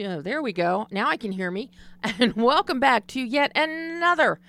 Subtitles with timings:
[0.00, 0.86] There we go.
[0.90, 1.70] Now I can hear me.
[2.18, 4.40] And welcome back to yet another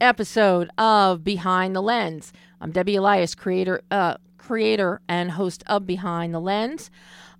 [0.00, 2.32] episode of Behind the Lens.
[2.60, 6.90] I'm Debbie Elias, creator, uh, creator and host of Behind the Lens,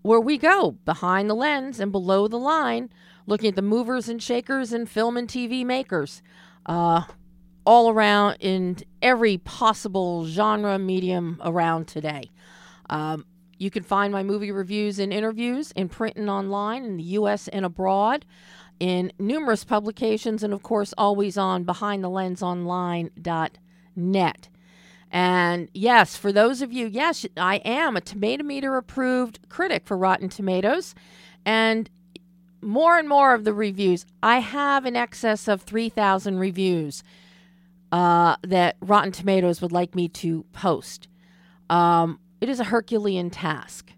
[0.02, 2.88] where we go behind the lens and below the line,
[3.26, 6.22] looking at the movers and shakers and film and TV makers,
[6.66, 7.02] uh,
[7.64, 12.30] all around in every possible genre medium around today.
[12.88, 13.24] Um,
[13.58, 17.48] you can find my movie reviews and interviews in print and online in the U.S.
[17.48, 18.24] and abroad
[18.78, 24.48] in numerous publications and, of course, always on behindthelensonline.net.
[25.10, 29.96] And yes, for those of you, yes, I am a Tomato Meter approved critic for
[29.96, 30.96] Rotten Tomatoes.
[31.44, 31.88] And
[32.60, 37.02] more and more of the reviews, I have in excess of 3,000 reviews
[37.92, 41.08] uh, that Rotten Tomatoes would like me to post.
[41.70, 43.92] Um, it is a Herculean task.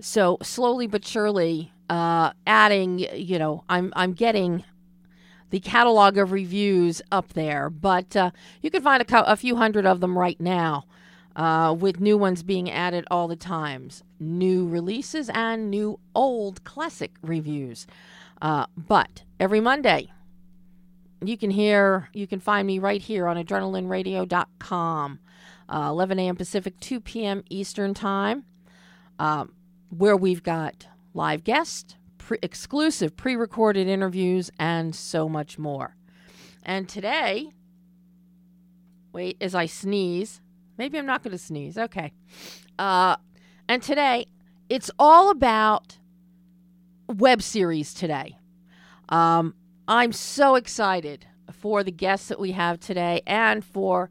[0.00, 4.64] So slowly but surely, uh, adding, you know, I'm I'm getting
[5.50, 8.30] the catalog of reviews up there, but uh,
[8.62, 10.84] you can find a, co- a, few hundred of them right now,
[11.34, 17.10] uh, with new ones being added all the times, new releases and new old classic
[17.22, 17.86] reviews.
[18.40, 20.08] Uh, but every Monday,
[21.22, 25.18] you can hear, you can find me right here on adrenalineradio.com
[25.70, 26.36] uh, 11 a.m.
[26.36, 27.44] Pacific, 2 p.m.
[27.48, 28.44] Eastern Time,
[29.18, 29.52] um,
[29.90, 35.96] where we've got live guests, pre- exclusive pre recorded interviews, and so much more.
[36.62, 37.52] And today,
[39.12, 40.40] wait, as I sneeze,
[40.76, 41.78] maybe I'm not going to sneeze.
[41.78, 42.12] Okay.
[42.78, 43.16] Uh,
[43.68, 44.26] and today,
[44.68, 45.98] it's all about
[47.08, 48.36] web series today.
[49.08, 49.54] Um,
[49.88, 54.10] I'm so excited for the guests that we have today and for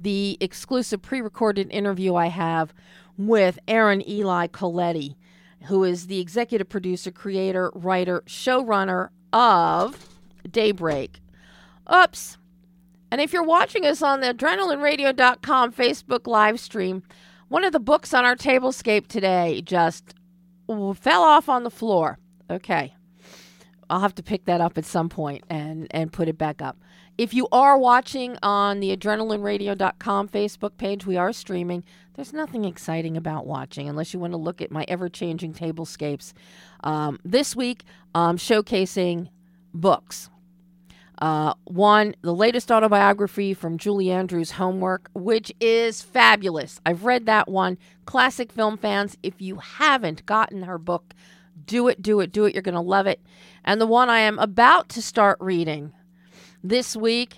[0.00, 2.72] the exclusive pre recorded interview I have
[3.16, 5.16] with Aaron Eli Coleite,
[5.64, 10.08] who is the executive producer, creator, writer, showrunner of
[10.48, 11.20] Daybreak.
[11.92, 12.38] Oops.
[13.10, 17.02] And if you're watching us on the adrenalineradio.com Facebook live stream,
[17.48, 20.14] one of the books on our tablescape today just
[20.66, 22.18] fell off on the floor.
[22.50, 22.94] Okay.
[23.90, 26.76] I'll have to pick that up at some point and, and put it back up.
[27.18, 31.82] If you are watching on the adrenalineradio.com Facebook page, we are streaming.
[32.14, 36.32] There's nothing exciting about watching unless you want to look at my ever changing tablescapes.
[36.84, 37.82] Um, this week,
[38.14, 39.30] I'm showcasing
[39.74, 40.30] books.
[41.20, 46.80] Uh, one, the latest autobiography from Julie Andrews' Homework, which is fabulous.
[46.86, 47.78] I've read that one.
[48.06, 51.14] Classic film fans, if you haven't gotten her book,
[51.66, 52.54] do it, do it, do it.
[52.54, 53.20] You're going to love it.
[53.64, 55.92] And the one I am about to start reading
[56.62, 57.36] this week,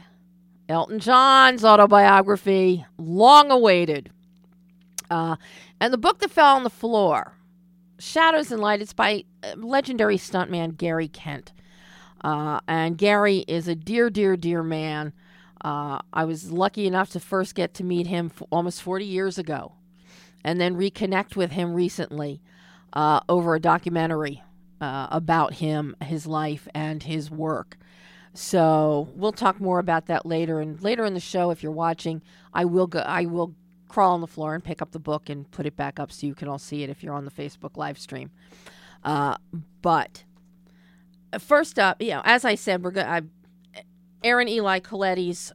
[0.68, 4.10] Elton John's autobiography, long awaited.
[5.10, 5.36] Uh,
[5.80, 7.34] and the book that fell on the floor,
[7.98, 11.52] Shadows and Light, it's by uh, legendary stuntman Gary Kent.
[12.22, 15.12] Uh, and Gary is a dear, dear, dear man.
[15.62, 19.72] Uh, I was lucky enough to first get to meet him almost 40 years ago
[20.44, 22.40] and then reconnect with him recently
[22.92, 24.42] uh, over a documentary
[24.80, 27.76] uh, about him, his life, and his work.
[28.32, 30.60] So we'll talk more about that later.
[30.60, 32.22] And later in the show, if you're watching,
[32.54, 33.00] I will go.
[33.00, 33.54] I will
[33.88, 36.26] crawl on the floor and pick up the book and put it back up so
[36.26, 38.30] you can all see it if you're on the Facebook live stream.
[39.02, 39.36] Uh,
[39.82, 40.24] but
[41.38, 43.30] first up, you know, as I said, we're going.
[44.22, 45.52] Aaron Eli Coleite's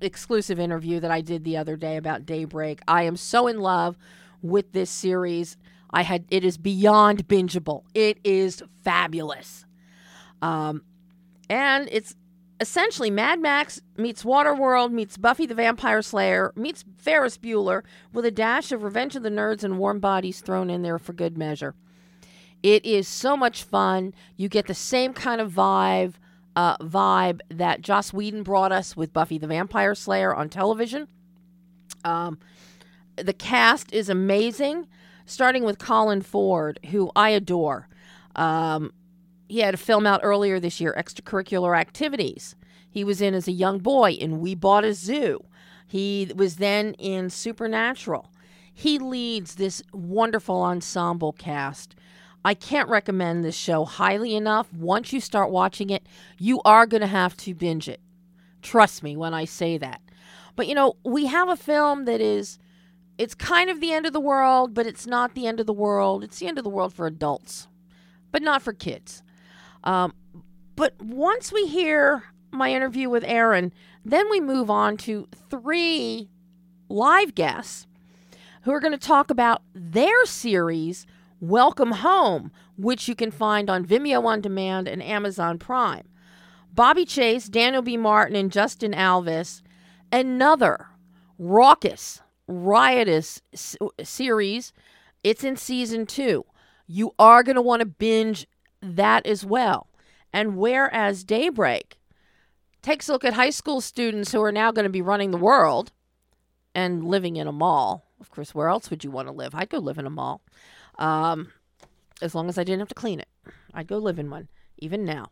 [0.00, 2.80] exclusive interview that I did the other day about Daybreak.
[2.88, 3.96] I am so in love
[4.42, 5.56] with this series.
[5.90, 7.84] I had it is beyond bingeable.
[7.94, 9.64] It is fabulous.
[10.40, 10.82] Um,
[11.52, 12.16] and it's
[12.60, 18.30] essentially Mad Max meets Waterworld meets Buffy the Vampire Slayer meets Ferris Bueller with a
[18.30, 21.74] dash of Revenge of the Nerds and Warm Bodies thrown in there for good measure.
[22.62, 24.14] It is so much fun.
[24.34, 26.14] You get the same kind of vibe,
[26.56, 31.06] uh, vibe that Joss Whedon brought us with Buffy the Vampire Slayer on television.
[32.02, 32.38] Um,
[33.16, 34.86] the cast is amazing,
[35.26, 37.88] starting with Colin Ford, who I adore.
[38.36, 38.94] Um,
[39.52, 42.56] he had a film out earlier this year, Extracurricular Activities.
[42.88, 45.44] He was in as a young boy in We Bought a Zoo.
[45.86, 48.32] He was then in Supernatural.
[48.72, 51.94] He leads this wonderful ensemble cast.
[52.42, 54.72] I can't recommend this show highly enough.
[54.72, 56.06] Once you start watching it,
[56.38, 58.00] you are going to have to binge it.
[58.62, 60.00] Trust me when I say that.
[60.56, 62.58] But you know, we have a film that is
[63.18, 65.74] it's kind of the end of the world, but it's not the end of the
[65.74, 66.24] world.
[66.24, 67.68] It's the end of the world for adults,
[68.30, 69.22] but not for kids.
[69.84, 70.14] Um,
[70.76, 73.72] but once we hear my interview with Aaron,
[74.04, 76.28] then we move on to three
[76.88, 77.86] live guests
[78.62, 81.06] who are going to talk about their series,
[81.40, 86.08] Welcome Home, which you can find on Vimeo On Demand and Amazon Prime.
[86.72, 87.96] Bobby Chase, Daniel B.
[87.96, 89.62] Martin, and Justin Alvis,
[90.10, 90.86] another
[91.38, 93.42] raucous, riotous
[94.02, 94.72] series.
[95.22, 96.44] It's in season two.
[96.86, 98.46] You are going to want to binge
[98.82, 99.88] that as well.
[100.32, 101.98] And whereas Daybreak
[102.82, 105.38] takes a look at high school students who are now going to be running the
[105.38, 105.92] world
[106.74, 108.04] and living in a mall.
[108.20, 109.54] Of course, where else would you want to live?
[109.54, 110.40] I'd go live in a mall.
[110.98, 111.52] Um,
[112.22, 113.28] as long as I didn't have to clean it.
[113.74, 114.48] I'd go live in one,
[114.78, 115.26] even now.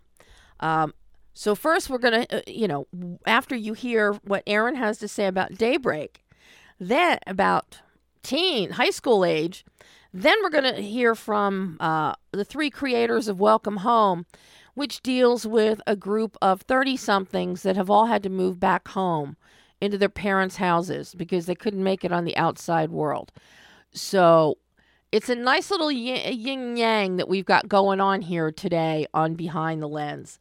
[0.58, 0.92] Um,
[1.32, 2.86] so, first, we're going to, uh, you know,
[3.24, 6.24] after you hear what Aaron has to say about Daybreak,
[6.78, 7.78] then about
[8.22, 9.64] teen, high school age,
[10.12, 14.26] then we're going to hear from uh, the three creators of Welcome Home,
[14.74, 18.88] which deals with a group of 30 somethings that have all had to move back
[18.88, 19.36] home
[19.80, 23.32] into their parents' houses because they couldn't make it on the outside world.
[23.92, 24.58] So
[25.12, 29.82] it's a nice little yin yang that we've got going on here today on Behind
[29.82, 30.38] the Lens.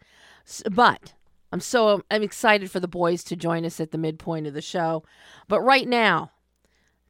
[0.69, 1.13] But
[1.51, 4.61] I'm so I'm excited for the boys to join us at the midpoint of the
[4.61, 5.03] show.
[5.47, 6.31] But right now,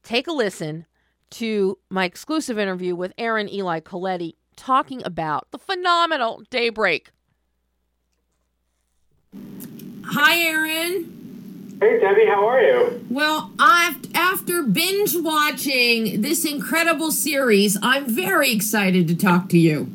[0.03, 0.85] take a listen
[1.31, 7.11] to my exclusive interview with Aaron Eli Coleite talking about the phenomenal Daybreak.
[10.05, 11.77] Hi, Aaron.
[11.79, 13.05] Hey, Debbie, how are you?
[13.09, 19.93] Well, I've, after binge watching this incredible series, I'm very excited to talk to you.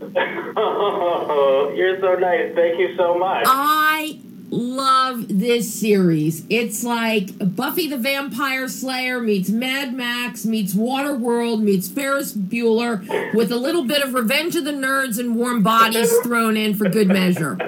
[0.57, 2.55] oh, you're so nice.
[2.55, 3.45] Thank you so much.
[3.47, 4.19] I
[4.55, 6.45] love this series.
[6.49, 13.51] It's like Buffy the Vampire Slayer meets Mad Max meets Waterworld meets Ferris Bueller with
[13.51, 17.09] a little bit of Revenge of the Nerds and Warm Bodies thrown in for good
[17.09, 17.59] measure.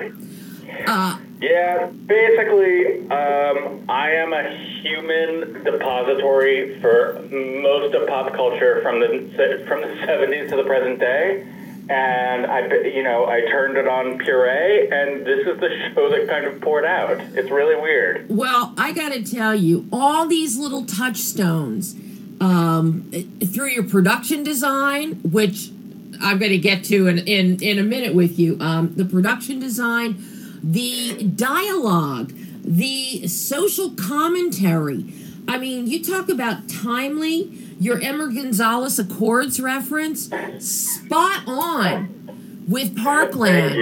[0.86, 9.00] Uh, yeah, basically, um, I am a human depository for most of pop culture from
[9.00, 11.46] the from the '70s to the present day,
[11.88, 16.28] and I, you know, I turned it on puree, and this is the show that
[16.28, 17.20] kind of poured out.
[17.20, 18.26] It's really weird.
[18.28, 21.94] Well, I got to tell you, all these little touchstones
[22.40, 23.10] um,
[23.44, 25.70] through your production design, which
[26.20, 28.56] I'm going to get to in, in in a minute with you.
[28.60, 30.22] Um, the production design
[30.62, 35.12] the dialogue, the social commentary.
[35.46, 40.30] I mean, you talk about timely, your Emma Gonzalez Accords reference,
[40.60, 43.74] spot on with Parkland.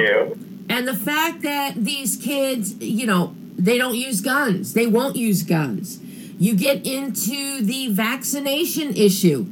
[0.69, 5.43] And the fact that these kids, you know, they don't use guns, they won't use
[5.43, 6.01] guns.
[6.39, 9.47] You get into the vaccination issue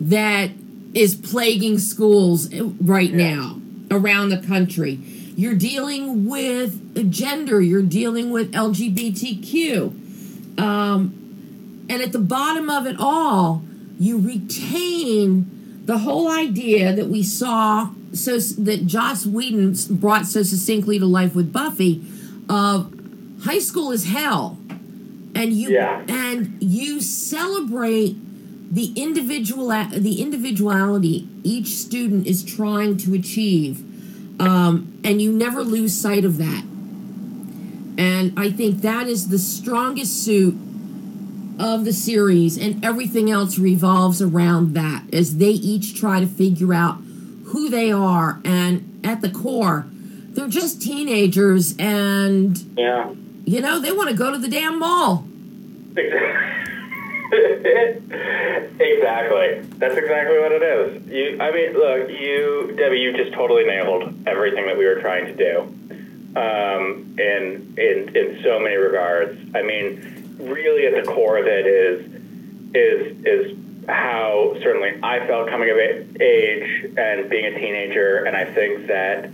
[0.00, 0.50] that
[0.92, 3.60] is plaguing schools right now
[3.90, 5.00] around the country
[5.36, 10.60] you're dealing with gender, you're dealing with LGBTQ.
[10.60, 11.23] Um,
[11.88, 13.62] and at the bottom of it all,
[13.98, 20.98] you retain the whole idea that we saw so that Joss Whedon brought so succinctly
[20.98, 22.02] to life with Buffy
[22.48, 22.92] of
[23.42, 24.58] high school is hell.
[25.34, 26.04] And you yeah.
[26.08, 28.16] and you celebrate
[28.72, 33.82] the individual the individuality each student is trying to achieve
[34.40, 36.64] um, and you never lose sight of that.
[37.96, 40.56] And I think that is the strongest suit
[41.58, 46.74] of the series, and everything else revolves around that as they each try to figure
[46.74, 46.96] out
[47.46, 48.40] who they are.
[48.44, 49.86] And at the core,
[50.34, 53.12] they're just teenagers, and yeah,
[53.44, 55.26] you know, they want to go to the damn mall.
[58.80, 59.60] exactly.
[59.78, 61.06] That's exactly what it is.
[61.06, 65.26] You, I mean, look, you, Debbie, you just totally nailed everything that we were trying
[65.26, 65.60] to do,
[66.36, 69.38] um, in in in so many regards.
[69.54, 72.06] I mean, really, at the core of it is
[72.74, 78.44] is is how certainly I felt coming of age and being a teenager, and I
[78.44, 79.30] think that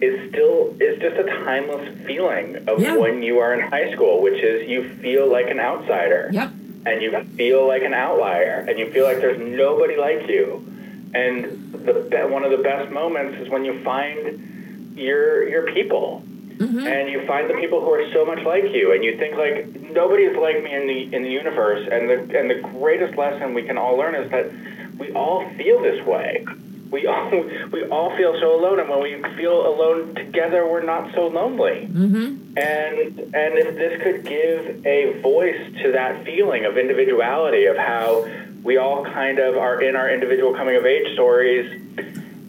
[0.00, 2.96] is still is just a timeless feeling of yeah.
[2.96, 6.30] when you are in high school, which is you feel like an outsider.
[6.32, 6.52] Yep
[6.84, 10.66] and you feel like an outlier and you feel like there's nobody like you.
[11.14, 16.24] And the one of the best moments is when you find your your people.
[16.58, 16.86] Mm-hmm.
[16.86, 19.66] And you find the people who are so much like you, and you think like
[19.90, 21.88] nobody is like me in the in the universe.
[21.90, 24.52] And the and the greatest lesson we can all learn is that
[24.98, 26.44] we all feel this way
[26.92, 27.30] we all
[27.72, 31.88] we all feel so alone, and when we feel alone together, we're not so lonely.
[31.90, 32.58] Mm-hmm.
[32.58, 38.28] And and if this could give a voice to that feeling of individuality, of how
[38.62, 41.72] we all kind of are in our individual coming of age stories,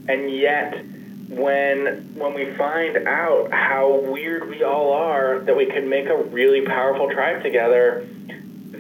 [0.08, 0.84] and yet
[1.30, 6.18] when when we find out how weird we all are, that we can make a
[6.18, 8.08] really powerful tribe together.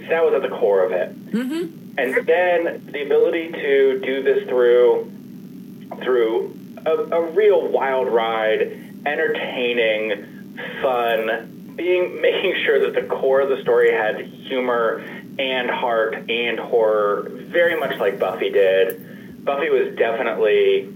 [0.10, 1.32] That was at the core of it.
[1.32, 1.98] Mm-hmm.
[1.98, 5.12] And then the ability to do this through
[6.02, 8.62] through a, a real wild ride,
[9.06, 15.04] entertaining, fun, being making sure that the core of the story had humor
[15.40, 19.44] and heart and horror, very much like Buffy did.
[19.44, 20.94] Buffy was definitely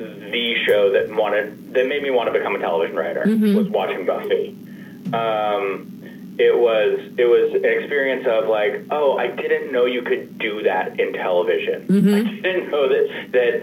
[0.00, 3.22] the show that wanted that made me want to become a television writer.
[3.26, 4.56] mhm Was watching Buffy.
[5.12, 10.38] Um, it was it was an experience of like, oh, I didn't know you could
[10.38, 11.86] do that in television.
[11.86, 13.54] mhm I didn't know that that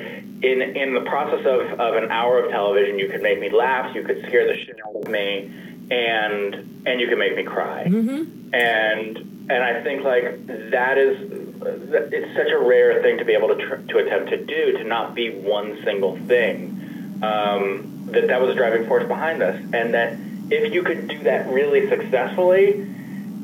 [0.43, 3.95] in in the process of, of an hour of television, you could make me laugh,
[3.95, 5.51] you could scare the shit out of me,
[5.89, 7.85] and and you could make me cry.
[7.87, 9.17] mhm And
[9.49, 13.55] and I think like that is it's such a rare thing to be able to
[13.55, 17.19] tr- to attempt to do to not be one single thing.
[17.21, 20.17] Um, that that was a driving force behind this, and that
[20.49, 22.87] if you could do that really successfully,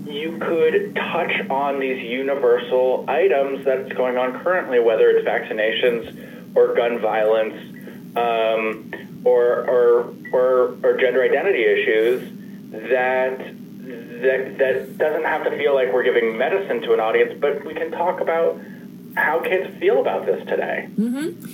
[0.08, 6.76] you could touch on these universal items that's going on currently, whether it's vaccinations or
[6.76, 7.56] gun violence
[8.16, 12.30] um, or, or, or, or gender identity issues
[12.90, 13.40] that,
[13.84, 17.74] that, that doesn't have to feel like we're giving medicine to an audience, but we
[17.74, 18.60] can talk about
[19.16, 20.90] how kids feel about this today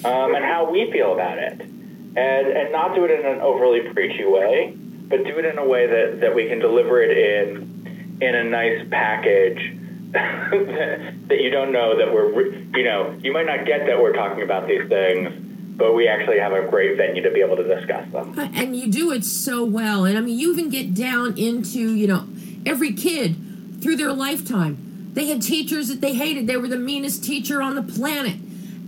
[0.06, 1.62] um, and how we feel about it.
[1.62, 5.66] And, and not do it in an overly preachy way, but do it in a
[5.66, 9.74] way that, that we can deliver it in in a nice package
[10.12, 14.12] that that you don't know that we're you know you might not get that we're
[14.12, 15.49] talking about these things
[15.80, 18.38] but we actually have a great venue to be able to discuss them.
[18.38, 20.06] And you do it so well.
[20.06, 22.28] And i mean you even get down into you know
[22.66, 23.36] every kid
[23.82, 25.12] through their lifetime.
[25.14, 26.46] They had teachers that they hated.
[26.46, 28.38] They were the meanest teacher on the planet.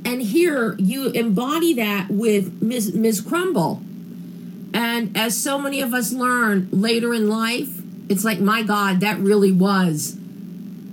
[0.04, 3.82] And here you embody that with ms ms crumble.
[4.74, 7.82] And as so many of us learn later in life
[8.12, 10.18] it's like my god that really was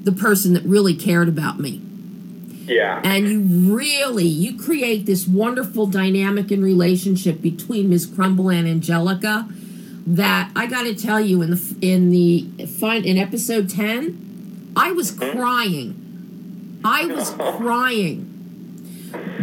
[0.05, 1.83] the person that really cared about me
[2.69, 3.01] yeah.
[3.05, 3.41] And you
[3.75, 9.49] really you create this wonderful dynamic and relationship between Miss Crumble and Angelica
[10.07, 14.93] that I got to tell you in the in the fun in episode 10 I
[14.93, 15.37] was mm-hmm.
[15.37, 16.81] crying.
[16.85, 18.35] I was crying.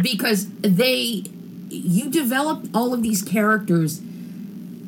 [0.00, 1.24] Because they
[1.68, 4.00] you develop all of these characters.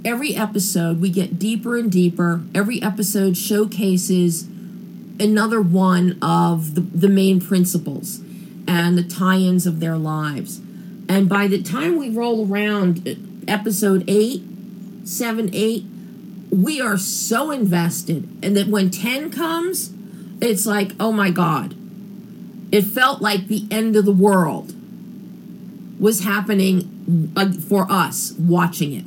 [0.05, 2.43] Every episode we get deeper and deeper.
[2.55, 4.49] Every episode showcases
[5.21, 8.21] another one of the, the main principles
[8.69, 10.61] and the tie-ins of their lives
[11.09, 14.43] and by the time we roll around episode 8
[15.05, 15.85] 7 8
[16.51, 19.93] we are so invested and that when 10 comes
[20.41, 21.75] it's like oh my god
[22.71, 24.75] it felt like the end of the world
[25.99, 29.05] was happening uh, for us watching it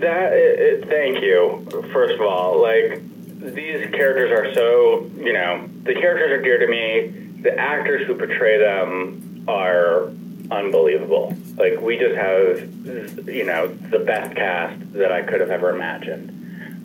[0.00, 1.66] That uh, thank you.
[1.92, 3.02] First of all, like
[3.38, 7.21] these characters are so you know the characters are dear to me.
[7.42, 10.08] The actors who portray them are
[10.50, 11.36] unbelievable.
[11.56, 16.30] Like we just have you know the best cast that I could have ever imagined.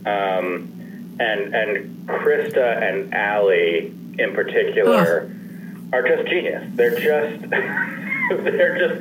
[0.05, 5.31] Um, and and Krysta and Allie in particular
[5.93, 6.67] are just genius.
[6.75, 7.49] They're just
[8.43, 8.99] they're just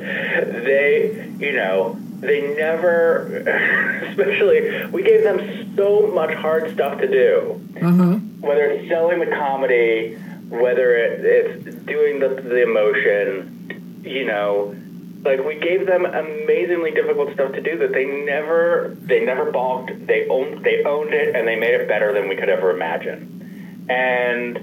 [0.65, 3.27] they you know they never
[4.09, 9.25] especially we gave them so much hard stuff to do uh-huh whether it's selling the
[9.27, 10.17] comedy
[10.49, 14.75] whether it, it's doing the, the emotion you know
[15.23, 19.91] like we gave them amazingly difficult stuff to do that they never they never balked
[20.07, 23.85] they owned they owned it and they made it better than we could ever imagine.
[23.89, 24.57] And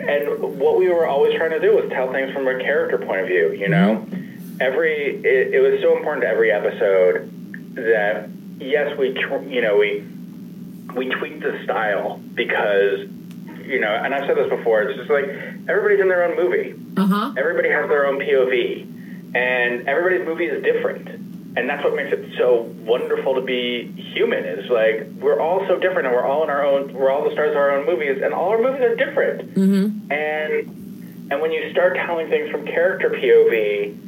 [0.00, 3.20] and what we were always trying to do was tell things from a character point
[3.20, 4.06] of view you know?
[4.06, 4.56] Mm-hmm.
[4.60, 7.30] Every it, it was so important to every episode
[7.74, 8.28] that
[8.58, 10.06] yes we tr- you know we
[10.94, 13.08] we tweaked the style because
[13.66, 15.24] you know and I've said this before it's just like
[15.68, 20.62] everybody's in their own movie uh-huh everybody has their own POV and everybody's movie is
[20.62, 21.08] different
[21.56, 25.78] and that's what makes it so wonderful to be human is like we're all so
[25.78, 28.20] different and we're all in our own we're all the stars of our own movies
[28.22, 30.12] and all our movies are different mm-hmm.
[30.12, 34.04] and and when you start telling things from character POV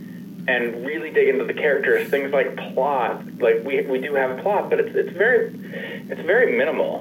[0.48, 4.42] and really dig into the characters, things like plot, like we we do have a
[4.42, 5.48] plot, but it's it's very
[6.08, 7.00] it's very minimal.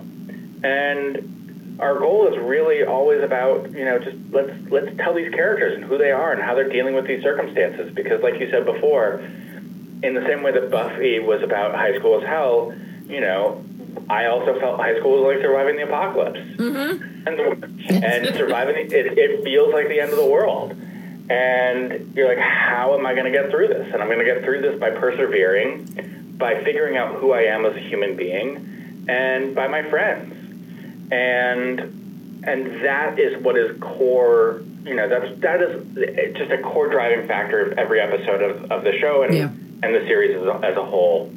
[0.63, 1.35] And
[1.79, 5.84] our goal is really always about, you know, just let's let's tell these characters and
[5.84, 9.22] who they are and how they're dealing with these circumstances because like you said before,
[10.03, 12.74] in the same way that Buffy was about high school as hell,
[13.08, 13.63] you know,
[14.10, 16.39] I also felt high school was like surviving the apocalypse.
[16.39, 17.27] Mm-hmm.
[17.27, 20.75] And, and surviving it, it feels like the end of the world.
[21.29, 23.91] And you're like, how am I going to get through this?
[23.91, 27.65] And I'm going to get through this by persevering, by figuring out who I am
[27.65, 30.44] as a human being, and by my friends.
[31.12, 34.62] And and that is what is core.
[34.83, 38.83] You know, that's that is just a core driving factor of every episode of, of
[38.83, 39.24] the show.
[39.24, 39.50] And Yeah.
[39.83, 41.31] and the series as a, as a whole.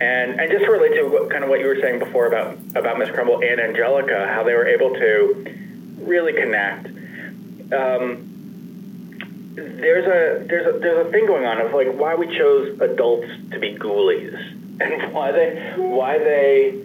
[0.00, 2.58] And and just to relate to what, kind of what you were saying before about
[2.76, 5.56] about Miss Crumble and Angelica, how they were able to
[6.02, 6.86] really connect.
[7.72, 8.24] Um,
[9.54, 13.26] there's a there's a there's a thing going on of like why we chose adults
[13.50, 14.34] to be ghoulies
[14.80, 16.84] and why they why they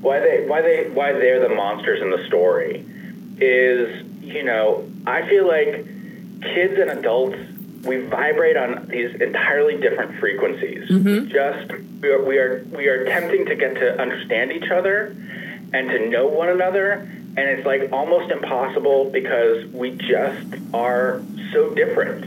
[0.00, 2.84] why they why they why they're the monsters in the story
[3.40, 5.84] is you know I feel like
[6.42, 7.38] kids and adults
[7.84, 10.88] we vibrate on these entirely different frequencies.
[10.90, 11.28] Mhm.
[11.28, 11.72] Just
[12.02, 15.14] we are, we are we are attempting to get to understand each other
[15.72, 16.92] and to know one another,
[17.36, 21.22] and it's like almost impossible because we just are
[21.52, 22.24] so different.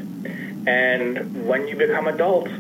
[0.68, 2.52] And when you become adults,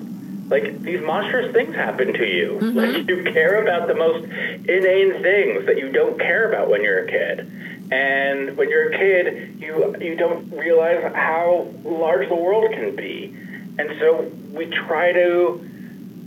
[0.51, 2.60] like these monstrous things happen to you.
[2.60, 7.05] Like you care about the most inane things that you don't care about when you're
[7.05, 7.50] a kid.
[7.91, 13.36] And when you're a kid, you you don't realize how large the world can be.
[13.79, 15.67] And so we try to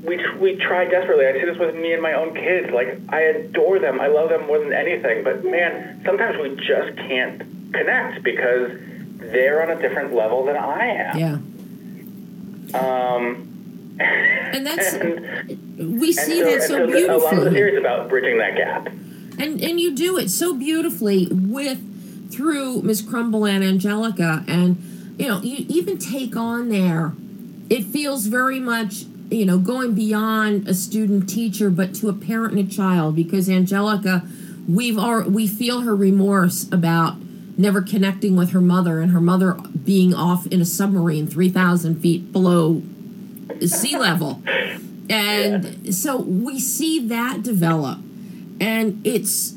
[0.02, 1.26] we we try desperately.
[1.26, 2.70] I see this with me and my own kids.
[2.72, 4.00] Like I adore them.
[4.00, 5.22] I love them more than anything.
[5.22, 8.72] But man, sometimes we just can't connect because
[9.18, 11.18] they're on a different level than I am.
[11.18, 11.38] Yeah.
[12.78, 13.53] Um,
[14.00, 17.54] And that's and, we see and that so the- A lot of the beautifully.
[17.54, 18.88] series about bridging that gap.
[19.38, 21.80] and and you do it so beautifully with
[22.32, 27.12] through Miss Crumble and Angelica, and you know you even take on there.
[27.70, 32.54] It feels very much you know going beyond a student teacher, but to a parent
[32.58, 34.22] and a child because Angelica,
[34.68, 37.16] we've all we feel her remorse about
[37.57, 39.54] never connecting with her mother and her mother
[39.85, 42.83] being off in a submarine three thousand feet below
[43.62, 44.42] sea level.
[45.08, 47.98] And so we see that develop.
[48.60, 49.54] And it's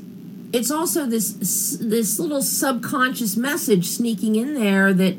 [0.53, 5.15] it's also this this little subconscious message sneaking in there that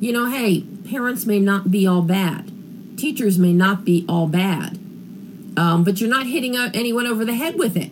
[0.00, 2.50] you know hey parents may not be all bad.
[2.96, 4.78] Teachers may not be all bad.
[5.56, 7.90] Um, but you're not hitting uh, anyone over the head with it.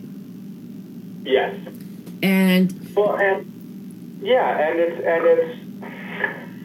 [1.23, 1.55] Yes.
[2.23, 5.25] and Well, and yeah, and it's and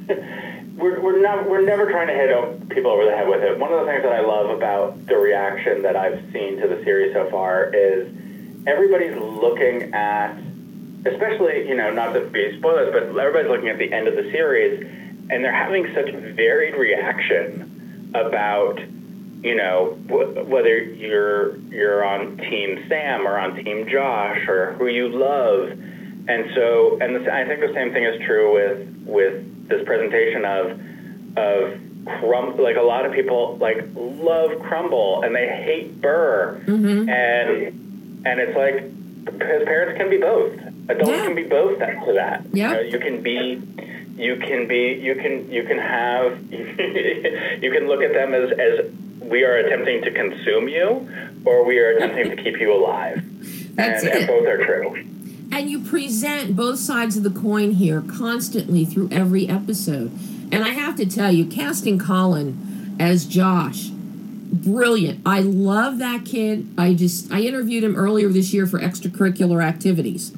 [0.09, 0.33] it's
[0.77, 3.59] we're we're not we're never trying to hit people over the head with it.
[3.59, 6.83] One of the things that I love about the reaction that I've seen to the
[6.85, 8.13] series so far is
[8.67, 10.37] everybody's looking at,
[11.07, 14.31] especially you know not to be spoilers, but everybody's looking at the end of the
[14.31, 14.81] series,
[15.31, 18.79] and they're having such varied reaction about
[19.43, 24.89] you know wh- whether you're you're on team Sam or on team Josh or who
[24.89, 29.56] you love, and so and this, I think the same thing is true with with
[29.69, 30.81] this presentation of
[31.37, 31.81] of
[32.21, 37.09] Crum like a lot of people like love Crumble and they hate Burr, Mhm.
[37.09, 38.85] and and it's like
[39.25, 40.53] because parents can be both,
[40.89, 41.25] adults Yeah.
[41.27, 42.45] can be both to that.
[42.53, 42.69] Yeah.
[42.71, 43.61] You, know, you can be
[44.17, 48.87] you can be you can you can have you can look at them as as
[49.21, 51.09] we are attempting to consume you
[51.45, 53.21] or we are attempting to keep you alive
[53.75, 54.19] That's and, it.
[54.21, 55.05] and both are true
[55.53, 60.11] and you present both sides of the coin here constantly through every episode.
[60.53, 65.21] And I have to tell you, casting Colin as Josh, brilliant.
[65.27, 66.69] I love that kid.
[66.79, 70.31] I just I interviewed him earlier this year for extracurricular activities.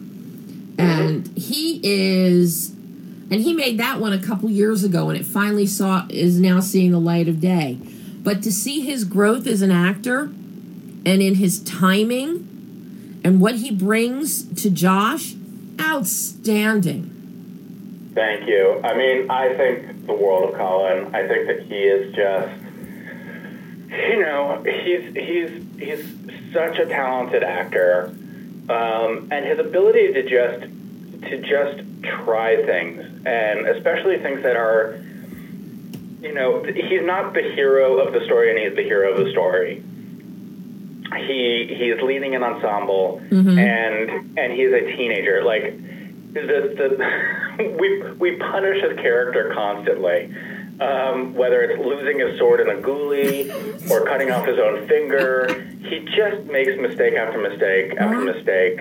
[0.79, 2.71] And he is
[3.31, 6.61] and he made that one a couple years ago and it finally saw is now
[6.61, 7.79] seeing the light of day.
[8.23, 10.23] But to see his growth as an actor
[11.05, 12.48] and in his timing
[13.29, 15.35] and what he brings to Josh,
[15.79, 18.11] outstanding.
[18.15, 22.15] thank you i mean i think the world of colin i think that he is
[22.15, 22.51] just
[23.91, 28.07] you know he's he's he's such a talented actor
[28.71, 30.63] um, and his ability to just
[31.29, 35.05] to just try things and especially things that are
[36.23, 39.31] you know he's not the hero of the story and he's the hero of the
[39.31, 39.83] story
[41.17, 43.21] he he is leading an ensemble
[43.59, 45.43] and and he's a teenager.
[45.45, 45.77] Like
[46.33, 46.41] the
[47.59, 50.31] the we we punish his character constantly
[50.81, 53.51] um, whether it's losing his sword in a ghoulie
[53.91, 55.49] or cutting off his own finger.
[55.83, 58.81] He just makes mistake after mistake after mistake.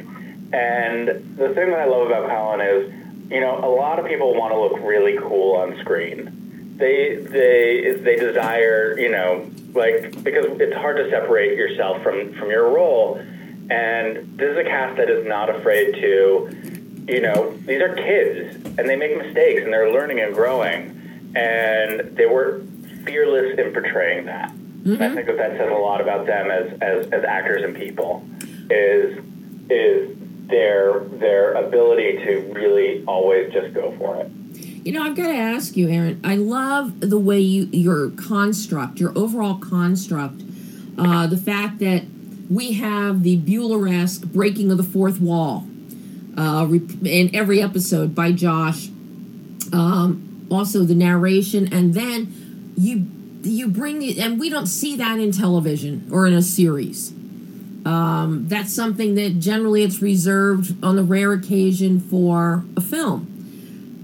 [0.54, 2.94] And the thing that I love about Colin is
[3.32, 6.76] you know a lot of people want to look really cool on screen.
[6.78, 12.50] They they they desire you know like because it's hard to separate yourself from from
[12.50, 13.22] your role.
[13.70, 18.56] And this is a cast that is not afraid to you know these are kids
[18.78, 20.94] and they make mistakes and they're learning and growing.
[21.36, 22.62] And they were
[23.06, 24.52] fearless in portraying that.
[24.52, 25.16] And i mm-hmm.
[25.16, 28.26] think that that says a lot about them as as, as actors and people
[28.70, 29.18] is
[29.70, 34.32] is their their ability to really always just go for it
[34.88, 36.22] You know, I've got to ask you, Aaron.
[36.24, 40.42] I love the way you your construct, your overall construct,
[40.98, 42.06] uh, the fact that
[42.50, 45.68] we have the Bueller-esque breaking of the fourth wall
[46.38, 46.66] uh,
[47.04, 48.88] in every episode by Josh.
[49.74, 53.08] Um, also, the narration, and then you
[53.44, 57.12] you bring the and we don't see that in television or in a series.
[57.86, 63.34] Um, that's something that generally it's reserved on the rare occasion for a film.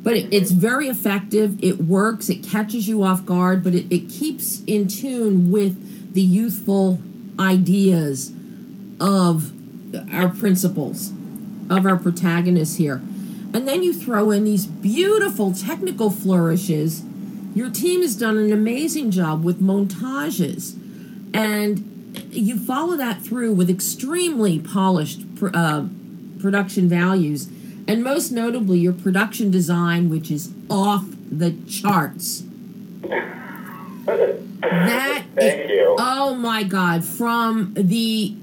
[0.04, 1.64] But it, it's very effective.
[1.64, 2.30] It works.
[2.30, 7.00] It catches you off guard, but it, it keeps in tune with the youthful
[7.40, 8.32] ideas
[9.00, 9.52] of
[10.14, 11.12] our principles,
[11.70, 13.02] of our protagonists here.
[13.54, 17.04] And then you throw in these beautiful technical flourishes.
[17.56, 20.80] Your team has done an amazing job with montages.
[21.34, 25.86] And you follow that through with extremely polished uh,
[26.40, 27.48] production values.
[27.88, 32.44] And most notably, your production design, which is off the charts.
[34.62, 35.96] That Thank is, you.
[36.00, 37.04] Oh my God!
[37.04, 38.36] From the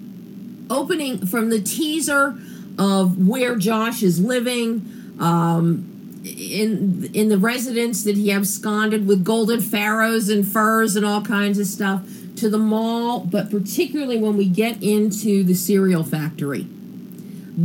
[0.68, 2.38] opening, from the teaser
[2.78, 9.60] of where Josh is living, um, in in the residence that he absconded with golden
[9.60, 14.46] pharaohs and furs and all kinds of stuff, to the mall, but particularly when we
[14.48, 16.66] get into the cereal factory.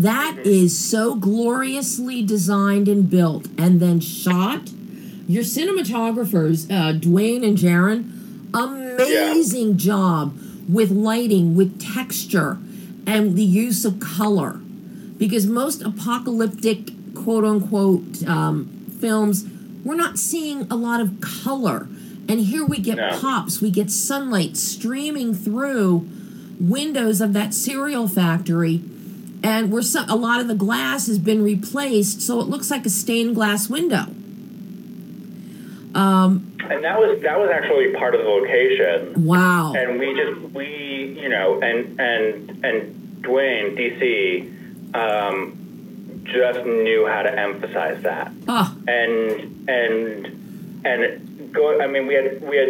[0.01, 4.69] That is so gloriously designed and built and then shot.
[5.25, 9.77] Your cinematographers, uh, Dwayne and Jaron, amazing yeah.
[9.77, 12.58] job with lighting, with texture,
[13.08, 14.60] and the use of color.
[15.17, 19.45] Because most apocalyptic, quote unquote, um, films,
[19.86, 21.88] we're not seeing a lot of color.
[22.27, 23.17] And here we get no.
[23.17, 26.05] pops, we get sunlight streaming through
[26.60, 28.84] windows of that cereal factory.
[29.45, 32.84] And we're so, a lot of the glass has been replaced, so it looks like
[32.84, 34.05] a stained glass window.
[35.93, 39.23] Um, and that was that was actually part of the location.
[39.23, 39.73] Wow!
[39.75, 47.21] And we just we you know and and and Dwayne DC um, just knew how
[47.21, 48.31] to emphasize that.
[48.47, 48.75] Oh.
[48.88, 51.79] And and and go.
[51.79, 52.69] I mean, we had we had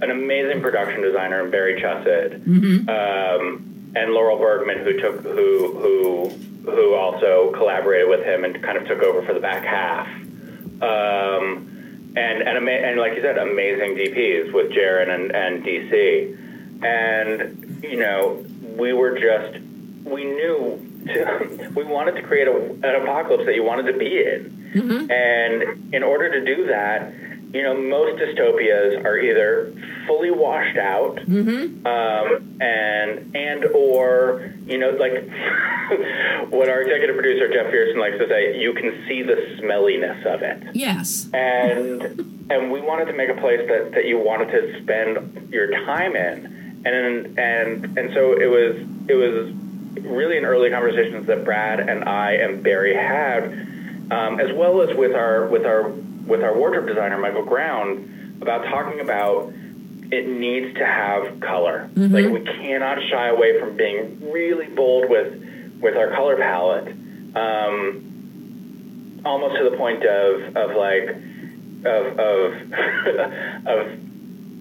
[0.00, 2.88] an amazing production designer Barry Chusid, mm-hmm.
[2.88, 6.28] um, and Laurel Bergman, who took who who
[6.70, 10.06] who also collaborated with him and kind of took over for the back half.
[10.82, 16.84] Um, and and ama- and like you said, amazing DPs with Jaron and, and DC,
[16.84, 18.44] and you know
[18.76, 19.58] we were just
[20.04, 24.18] we knew to, we wanted to create a, an apocalypse that you wanted to be
[24.18, 25.10] in, mm-hmm.
[25.10, 27.12] and in order to do that,
[27.52, 29.72] you know, most dystopias are either
[30.06, 31.86] fully washed out, mm-hmm.
[31.86, 35.12] um, and and or you know, like
[36.50, 40.42] what our executive producer Jeff Pearson likes to say, you can see the smelliness of
[40.42, 40.62] it.
[40.74, 41.28] Yes.
[41.32, 42.02] And
[42.50, 46.16] and we wanted to make a place that that you wanted to spend your time
[46.16, 48.76] in, and and and so it was
[49.08, 49.52] it was
[50.04, 53.44] really in early conversations that Brad and I and Barry had,
[54.10, 55.90] um, as well as with our with our
[56.28, 59.52] with our wardrobe designer Michael Ground about talking about
[60.10, 61.90] it needs to have color.
[61.94, 62.14] Mm-hmm.
[62.14, 65.44] Like we cannot shy away from being really bold with
[65.80, 66.88] with our color palette,
[67.36, 71.08] um, almost to the point of of like
[71.84, 72.52] of of
[73.66, 73.98] of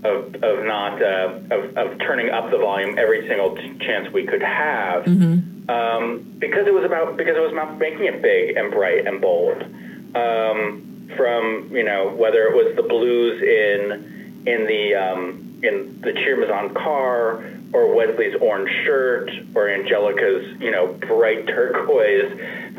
[0.04, 4.26] of, of not uh, of, of turning up the volume every single t- chance we
[4.26, 5.70] could have mm-hmm.
[5.70, 9.22] um, because it was about because it was about making it big and bright and
[9.22, 9.64] bold.
[10.16, 10.84] Um,
[11.16, 16.46] from you know whether it was the blues in in the um, in the Cheer
[16.74, 17.44] car
[17.74, 22.32] or Wesley's orange shirt or Angelica's you know bright turquoise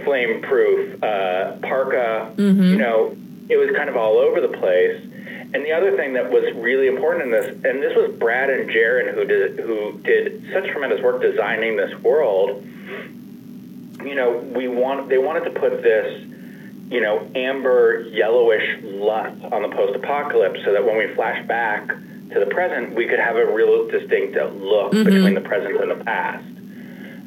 [0.05, 2.33] flame proof uh, parka.
[2.37, 2.63] Mm-hmm.
[2.63, 3.17] You know
[3.49, 5.03] it was kind of all over the place.
[5.55, 8.69] And the other thing that was really important in this, and this was Brad and
[8.69, 12.63] Jaron who did who did such tremendous work designing this world.
[14.05, 16.23] You know, we want they wanted to put this
[16.91, 21.87] you know, amber yellowish LUT on the post apocalypse so that when we flash back
[21.89, 25.05] to the present, we could have a real distinct look mm-hmm.
[25.05, 26.45] between the present and the past.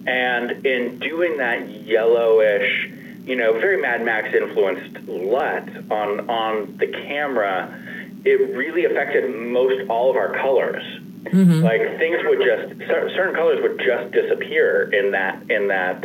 [0.07, 2.89] And in doing that yellowish,
[3.25, 7.79] you know, very Mad Max influenced LUT on on the camera,
[8.25, 10.83] it really affected most all of our colors.
[11.23, 11.61] Mm-hmm.
[11.61, 16.03] Like things would just certain colors would just disappear in that in that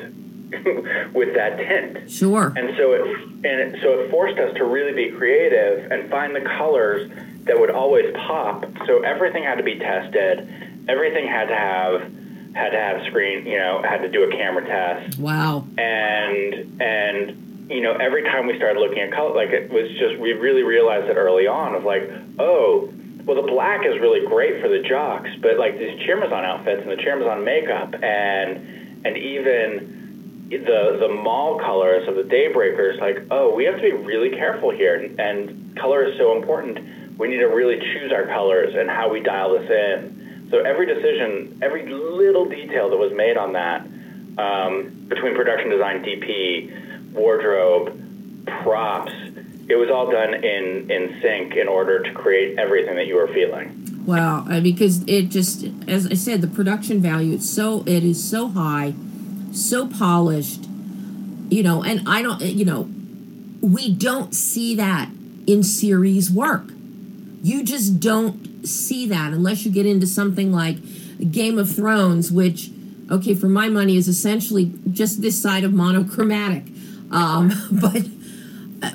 [1.13, 2.11] with that tint.
[2.11, 2.53] Sure.
[2.57, 6.37] And so it and it, so it forced us to really be creative and find
[6.37, 7.11] the colors
[7.45, 8.65] that would always pop.
[8.87, 10.49] So everything had to be tested.
[10.89, 12.01] Everything had to have
[12.55, 15.19] had to have screen, you know, had to do a camera test.
[15.19, 15.67] Wow.
[15.79, 20.19] And and you know, every time we started looking at color, like it was just
[20.21, 22.93] we really realized it early on of like, oh,
[23.25, 26.91] well, the black is really great for the jocks, but like these Cheermazon outfits and
[26.91, 29.96] the Cheermazon makeup and and even
[30.49, 34.71] the the mall colors of the Daybreakers, like, oh, we have to be really careful
[34.71, 37.19] here, and, color is so important.
[37.19, 40.49] We need to really choose our colors and how we dial this in.
[40.51, 43.87] So every decision, every little detail that was made on that,
[44.39, 47.93] um, between production design, DP, wardrobe,
[48.63, 49.13] props,
[49.69, 53.29] it was all done in in sync in order to create everything that you were
[53.29, 53.83] feeling.
[54.07, 58.23] Wow, uh, because it just, as I said, the production value it's so it is
[58.23, 58.95] so high,
[59.53, 60.67] so polished,
[61.49, 62.89] you know, and I don't, you know,
[63.61, 65.09] we don't see that
[65.47, 66.71] in series work.
[67.43, 70.79] You just don't see that unless you get into something like
[71.31, 72.71] Game of Thrones, which,
[73.11, 76.65] okay, for my money, is essentially just this side of monochromatic.
[77.11, 78.07] Um, but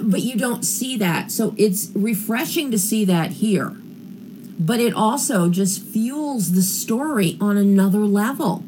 [0.01, 1.31] but you don't see that.
[1.31, 3.69] So it's refreshing to see that here.
[4.59, 8.63] But it also just fuels the story on another level.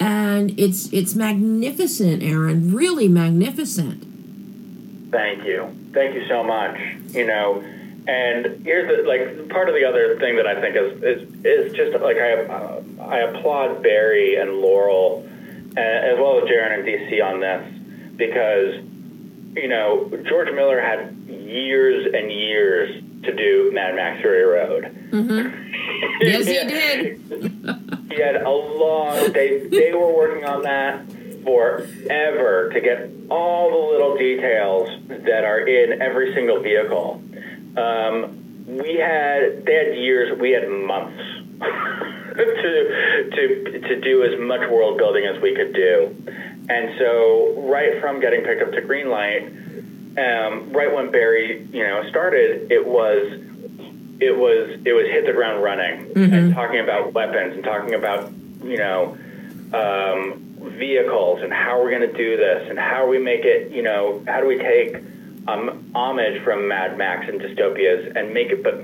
[0.00, 4.02] And it's it's magnificent, Aaron, really magnificent.
[5.10, 5.74] Thank you.
[5.92, 6.78] Thank you so much.
[7.10, 7.62] You know,
[8.08, 11.72] and here's the like part of the other thing that I think is is, is
[11.74, 15.26] just like I uh, I applaud Barry and Laurel
[15.76, 18.84] uh, as well as Jaron and DC on this because
[19.56, 24.84] you know, George Miller had years and years to do Mad Max Fury Road.
[25.10, 26.20] Mm-hmm.
[26.20, 27.80] yes, he did.
[28.14, 29.32] he had a long.
[29.32, 31.04] They they were working on that
[31.44, 37.22] forever to get all the little details that are in every single vehicle.
[37.76, 40.38] Um, we had they had years.
[40.38, 41.22] We had months.
[42.34, 46.14] to to to do as much world building as we could do.
[46.68, 49.48] And so, right from getting picked up to Greenlight,
[50.16, 53.43] um, right when Barry, you know, started, it was
[54.24, 56.32] it was it was hit the ground running mm-hmm.
[56.32, 58.32] and talking about weapons and talking about
[58.62, 59.16] you know
[59.72, 60.44] um,
[60.78, 63.70] vehicles and how we're going to do this and how we make it.
[63.72, 64.96] You know, how do we take
[65.46, 68.82] um, homage from Mad Max and dystopias and make it, but,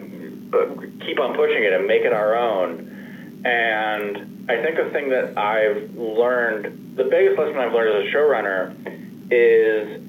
[0.51, 3.43] but keep on pushing it and make it our own.
[3.45, 8.17] And I think the thing that I've learned, the biggest lesson I've learned as a
[8.17, 8.75] showrunner,
[9.33, 10.03] is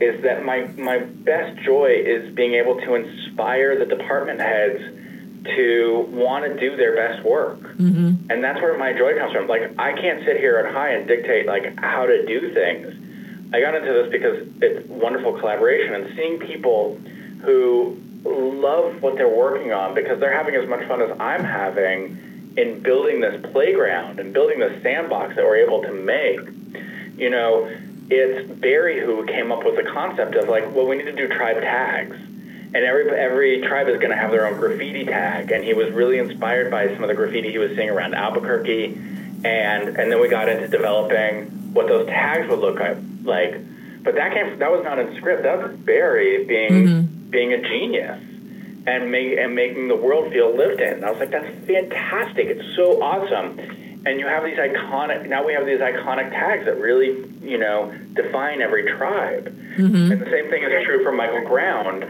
[0.00, 4.80] is that my my best joy is being able to inspire the department heads
[5.44, 8.30] to want to do their best work, mm-hmm.
[8.30, 9.46] and that's where my joy comes from.
[9.46, 12.94] Like I can't sit here at high and dictate like how to do things.
[13.54, 17.00] I got into this because it's wonderful collaboration and seeing people
[17.42, 22.54] who love what they're working on because they're having as much fun as I'm having
[22.56, 26.40] in building this playground and building this sandbox that we're able to make.
[27.16, 27.70] You know,
[28.08, 31.28] it's Barry who came up with the concept of like, well, we need to do
[31.28, 32.16] tribe tags.
[32.16, 35.92] And every every tribe is going to have their own graffiti tag, and he was
[35.92, 38.92] really inspired by some of the graffiti he was seeing around Albuquerque,
[39.44, 42.78] and and then we got into developing what those tags would look
[43.22, 43.54] like.
[44.02, 45.44] But that came that was not in script.
[45.44, 47.30] That was Barry being mm-hmm.
[47.30, 48.20] being a genius
[48.86, 50.94] and make and making the world feel lived in.
[50.94, 52.46] And I was like, that's fantastic.
[52.46, 53.58] It's so awesome.
[54.06, 55.28] And you have these iconic.
[55.28, 59.46] Now we have these iconic tags that really, you know, define every tribe.
[59.76, 60.12] Mm-hmm.
[60.12, 62.04] And the same thing is true for Michael Ground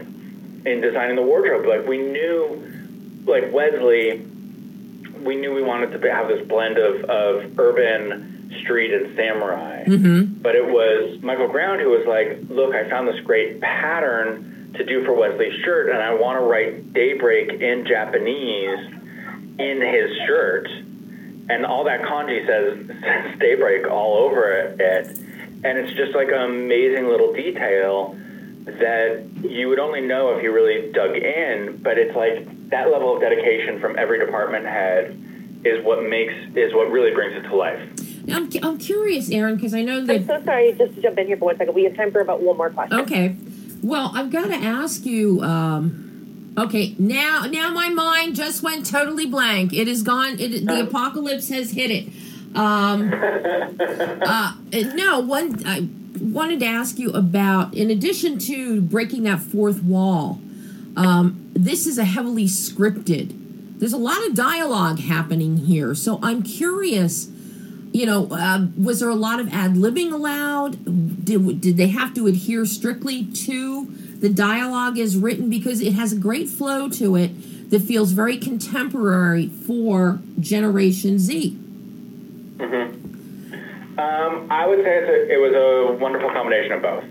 [0.65, 1.65] in designing the wardrobe.
[1.65, 4.23] Like we knew, like Wesley,
[5.23, 9.83] we knew we wanted to have this blend of of urban, street, and samurai.
[9.85, 10.41] Mm-hmm.
[10.41, 14.85] But it was Michael Ground who was like, look, I found this great pattern to
[14.85, 18.93] do for Wesley's shirt, and I want to write Daybreak in Japanese
[19.57, 20.67] in his shirt,
[21.49, 24.79] and all that kanji says, says Daybreak all over it,
[25.63, 28.15] and it's just like an amazing little detail
[28.65, 33.15] that you would only know if you really dug in, but it's like that level
[33.15, 35.17] of dedication from every department head
[35.63, 37.79] is what makes is what really brings it to life.
[38.29, 40.13] I'm, I'm curious, Aaron, because I know that.
[40.13, 41.73] I'm so sorry, just to jump in here for one second.
[41.73, 42.99] We have time for about one more question.
[42.99, 43.37] Okay.
[43.81, 45.41] Well, I've got to ask you.
[45.41, 46.06] Um,
[46.57, 49.73] okay, now now my mind just went totally blank.
[49.73, 50.39] It is gone.
[50.39, 52.07] It, the apocalypse has hit it.
[52.55, 53.13] Um,
[54.21, 54.53] uh,
[54.95, 55.61] no, one.
[55.65, 55.87] I
[56.19, 57.73] wanted to ask you about.
[57.73, 60.41] In addition to breaking that fourth wall,
[60.95, 63.33] um, this is a heavily scripted.
[63.79, 67.29] There's a lot of dialogue happening here, so I'm curious
[67.93, 71.25] you know, uh, was there a lot of ad libbing allowed?
[71.25, 73.85] Did, did they have to adhere strictly to
[74.21, 75.49] the dialogue is written?
[75.49, 81.57] Because it has a great flow to it that feels very contemporary for Generation Z.
[82.57, 83.99] Mm-hmm.
[83.99, 87.03] Um, I would say a, it was a wonderful combination of both.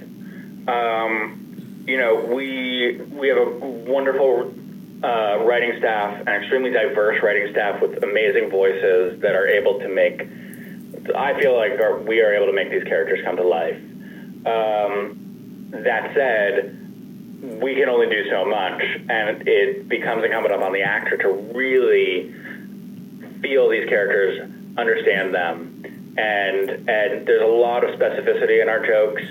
[0.68, 4.52] um, you know, we we have a wonderful
[5.02, 9.88] uh, writing staff, an extremely diverse writing staff with amazing voices that are able to
[9.88, 10.22] make.
[11.14, 13.76] I feel like we are able to make these characters come to life.
[14.46, 16.85] Um, that said,
[17.42, 22.32] we can only do so much, and it becomes incumbent upon the actor to really
[23.40, 29.22] feel these characters, understand them, and and there's a lot of specificity in our jokes,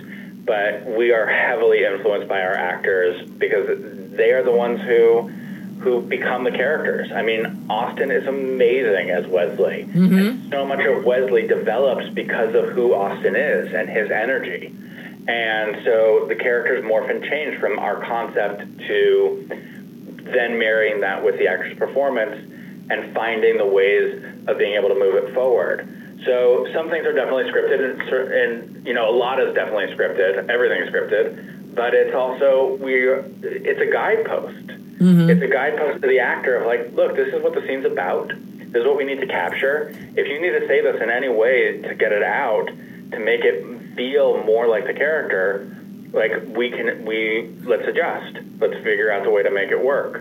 [0.45, 3.67] but we are heavily influenced by our actors because
[4.11, 5.29] they are the ones who
[5.79, 7.11] who become the characters.
[7.11, 9.87] I mean, Austin is amazing as Wesley.
[9.87, 10.49] Mm-hmm.
[10.49, 14.73] So much of Wesley develops because of who Austin is and his energy.
[15.27, 19.47] And so the characters morph and change from our concept to
[20.25, 22.51] then marrying that with the actor's performance
[22.89, 25.89] and finding the ways of being able to move it forward.
[26.25, 30.49] So some things are definitely scripted, and, and you know a lot is definitely scripted.
[30.49, 33.09] Everything is scripted, but it's also we.
[33.41, 34.67] It's a guidepost.
[34.67, 35.29] Mm-hmm.
[35.29, 38.29] It's a guidepost to the actor of like, look, this is what the scene's about.
[38.29, 39.89] This is what we need to capture.
[40.15, 42.67] If you need to say this in any way to get it out,
[43.11, 45.67] to make it feel more like the character,
[46.11, 48.37] like we can, we let's adjust.
[48.59, 50.17] Let's figure out the way to make it work.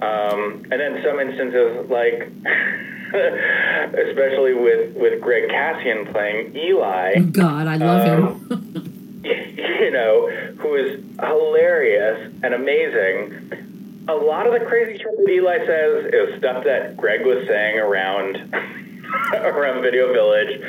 [0.00, 2.30] Um, and then some instances, like
[3.12, 7.14] especially with with Greg Kasyan playing Eli.
[7.16, 9.22] Oh, God, I love Um, him.
[9.24, 10.28] you know,
[10.58, 14.04] who is hilarious and amazing.
[14.08, 17.78] A lot of the crazy shit that Eli says is stuff that Greg was saying
[17.78, 18.36] around
[19.34, 20.62] around Video Village,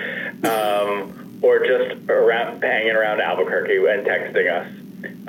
[0.43, 4.67] um, or just around hanging around Albuquerque and texting us.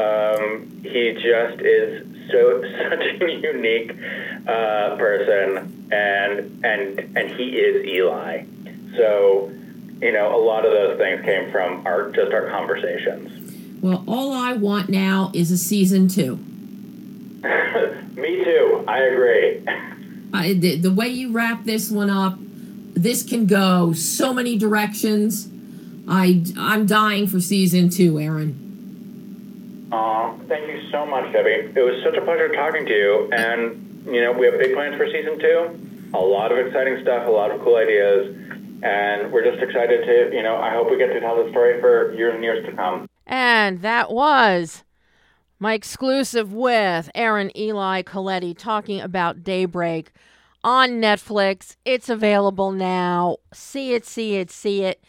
[0.01, 3.92] Um, he just is so such a unique
[4.46, 8.44] uh, person, and and and he is Eli.
[8.96, 9.53] So,
[10.01, 13.81] you know, a lot of those things came from our just our conversations.
[13.81, 16.37] Well, all I want now is a season two.
[18.14, 18.85] Me too.
[18.87, 19.64] I agree.
[20.33, 25.49] I, the, the way you wrap this one up, this can go so many directions.
[26.08, 29.88] I, I'm dying for season two, Aaron.
[29.92, 31.72] Aw, thank you so much, Debbie.
[31.74, 33.28] It was such a pleasure talking to you.
[33.32, 36.10] And, you know, we have big plans for season two.
[36.14, 38.36] A lot of exciting stuff, a lot of cool ideas.
[38.82, 41.80] And we're just excited to, you know, I hope we get to tell the story
[41.80, 43.08] for years and years to come.
[43.26, 44.84] And that was
[45.58, 50.12] my exclusive with Aaron Eli Coleite talking about Daybreak
[50.64, 51.76] on Netflix.
[51.84, 53.36] It's available now.
[53.52, 55.04] See it, see it, see it.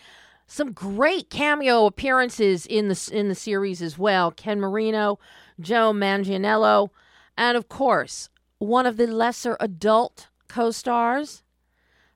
[0.52, 4.32] Some great cameo appearances in the in the series as well.
[4.32, 5.18] Ken Marino,
[5.62, 6.90] Joe Manganiello,
[7.38, 8.28] and of course,
[8.60, 11.44] one of the lesser adult co-stars,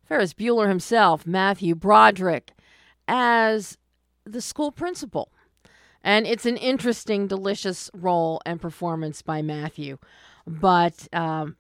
[0.04, 2.52] Ferris Bueller himself, Matthew Broderick,
[3.08, 3.78] as
[4.26, 5.32] the school principal.
[6.04, 9.98] And it's an interesting, delicious role and performance by Matthew.
[10.45, 11.56] But um,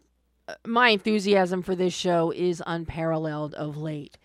[0.67, 4.17] my enthusiasm for this show is unparalleled of late.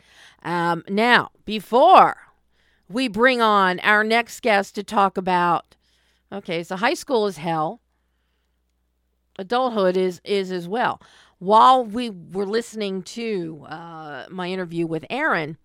[0.42, 2.16] Um, now, before
[2.90, 5.76] we bring on our next guest to talk about,
[6.32, 7.80] okay, so high school is hell,
[9.38, 11.00] adulthood is is as well.
[11.38, 15.56] While we were listening to uh, my interview with Aaron,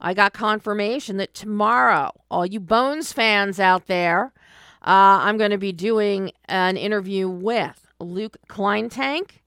[0.00, 4.32] I got confirmation that tomorrow, all you Bones fans out there,
[4.82, 9.40] uh, I'm going to be doing an interview with Luke Kleintank.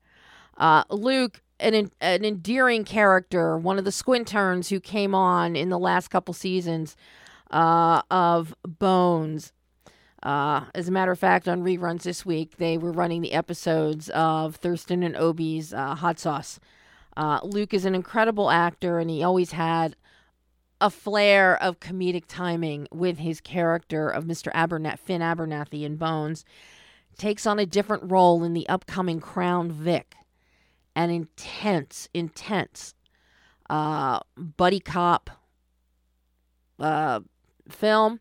[0.58, 5.80] Uh, Luke, an, an endearing character, one of the squinterns who came on in the
[5.80, 6.96] last couple seasons
[7.52, 9.54] uh, of Bones.
[10.22, 14.10] Uh, as a matter of fact, on reruns this week, they were running the episodes
[14.10, 16.60] of Thurston and Obie's uh, Hot Sauce.
[17.16, 19.96] Uh, Luke is an incredible actor, and he always had
[20.80, 24.52] a flair of comedic timing with his character of Mr.
[24.54, 26.44] Abernathy, Finn Abernathy in Bones.
[27.18, 30.16] Takes on a different role in the upcoming Crown Vic.
[30.96, 32.94] An intense, intense
[33.70, 35.30] uh, buddy cop
[36.80, 37.22] uh,
[37.70, 38.20] film.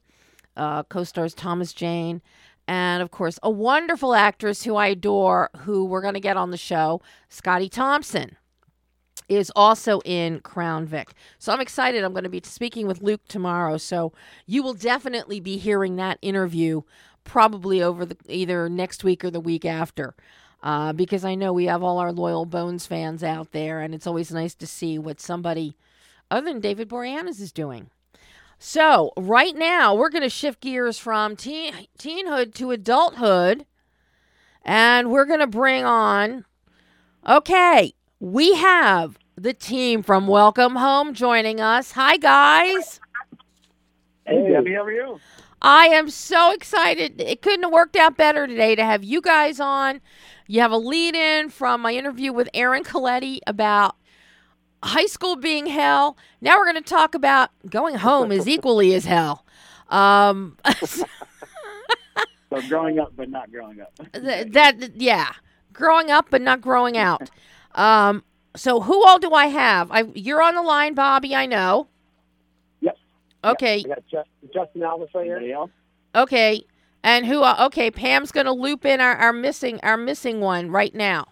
[0.55, 2.20] Uh, co-stars Thomas Jane,
[2.68, 6.51] and of course a wonderful actress who I adore, who we're going to get on
[6.51, 7.01] the show,
[7.31, 8.37] Scottie Thompson
[9.31, 11.14] is also in Crown Vic.
[11.39, 12.05] So I'm excited.
[12.05, 13.79] I'm going to be speaking with Luke tomorrow.
[13.79, 14.12] So
[14.47, 16.83] you will definitely be hearing that interview
[17.25, 20.14] probably over the either next week or the week after.
[20.63, 24.07] Uh, because I know we have all our loyal Bones fans out there, and it's
[24.07, 25.77] always nice to see what somebody
[26.31, 27.91] other than David Boreanaz is doing.
[28.59, 33.67] So, right now, we're going to shift gears from teen, teenhood to adulthood,
[34.65, 36.45] and we're going to bring on,
[37.29, 41.93] okay, we have the team from Welcome Home joining us.
[41.93, 43.01] Hi, guys.
[44.25, 45.21] Hey, Debbie, how are you?
[45.61, 47.21] I am so excited.
[47.21, 50.01] It couldn't have worked out better today to have you guys on.
[50.47, 53.97] You have a lead in from my interview with Aaron Coleite about
[54.82, 56.16] high school being hell.
[56.40, 59.45] Now we're going to talk about going home is equally as hell.
[59.88, 60.57] Um,
[62.53, 63.93] So growing up, but not growing up.
[64.12, 65.32] th- that yeah,
[65.72, 67.30] growing up but not growing out.
[67.74, 68.22] Um,
[68.55, 69.90] so who all do I have?
[69.90, 71.34] I you're on the line, Bobby.
[71.34, 71.88] I know.
[72.80, 72.99] Yep.
[73.45, 73.78] Okay.
[73.86, 75.55] I got Just, Justin Alvis right here.
[75.55, 75.70] Else?
[76.14, 76.62] Okay.
[77.05, 77.45] And who?
[77.45, 81.27] Okay, Pam's gonna loop in our, our missing our missing one right now.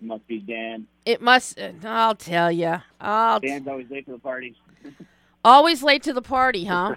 [0.00, 0.86] Must be Dan.
[1.04, 1.58] It must.
[1.84, 2.76] I'll tell you.
[3.00, 4.54] I'll t- Dan's always late to the party.
[5.44, 6.94] always late to the party, huh?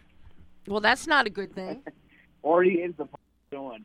[0.68, 1.82] well, that's not a good thing.
[2.44, 3.22] Or he is the party
[3.52, 3.84] one.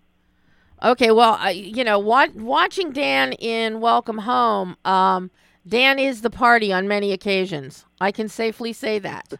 [0.84, 5.32] Okay, well, I, you know, wa- watching Dan in Welcome Home, um,
[5.66, 7.86] Dan is the party on many occasions.
[8.00, 9.32] I can safely say that.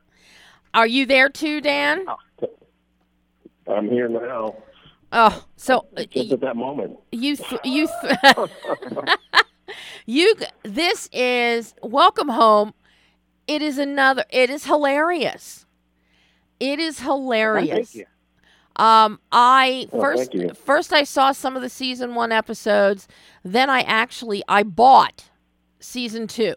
[0.74, 2.06] Are you there too, Dan?
[3.68, 4.56] I'm here now,
[5.12, 6.98] Oh, so just at that moment.
[7.12, 8.50] you th- you th-
[10.06, 12.74] you this is welcome home.
[13.46, 15.66] It is another it is hilarious.
[16.60, 17.96] It is hilarious.
[18.76, 23.08] Um i Oh, first first i saw some of the season 1 episodes
[23.42, 25.30] then i actually i bought
[25.80, 26.54] season 2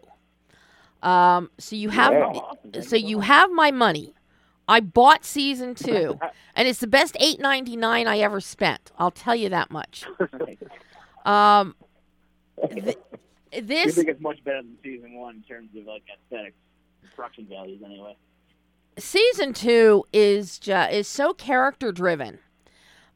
[1.02, 2.80] um so you have Yeah.
[2.82, 4.12] so you have my money
[4.70, 6.18] i bought season 2
[6.54, 10.04] and it's the best 8.99 i ever spent i'll tell you that much
[11.26, 11.74] um
[12.70, 12.96] th-
[13.52, 16.56] You think it's much better than season one in terms of like aesthetics,
[17.16, 18.16] production values, anyway.
[18.98, 22.38] season two is ju- is so character driven.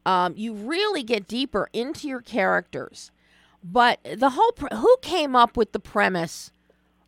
[0.07, 3.11] Um, you really get deeper into your characters,
[3.63, 6.51] but the whole pre- who came up with the premise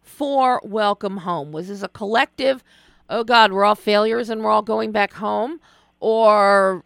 [0.03, 2.63] for Welcome Home was this a collective?
[3.09, 5.61] Oh God, we're all failures and we're all going back home,
[6.01, 6.85] or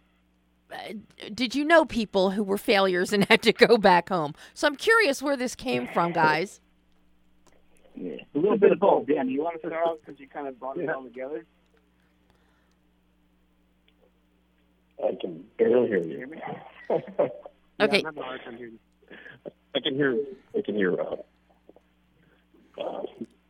[0.71, 0.93] uh,
[1.33, 4.33] did you know people who were failures and had to go back home?
[4.53, 6.59] So I'm curious where this came from, guys.
[7.95, 8.15] Yeah.
[8.35, 9.07] A little bit of both.
[9.07, 11.45] Dan, you want to start off because you kind of brought it all together?
[15.03, 16.17] I can barely hear you.
[16.17, 16.41] Hear me?
[17.81, 17.97] Okay.
[17.99, 19.51] I'm having a hard time hearing you.
[19.73, 20.15] I can hear.
[20.55, 21.01] I can hear.
[21.01, 21.15] Uh,
[22.79, 23.01] uh,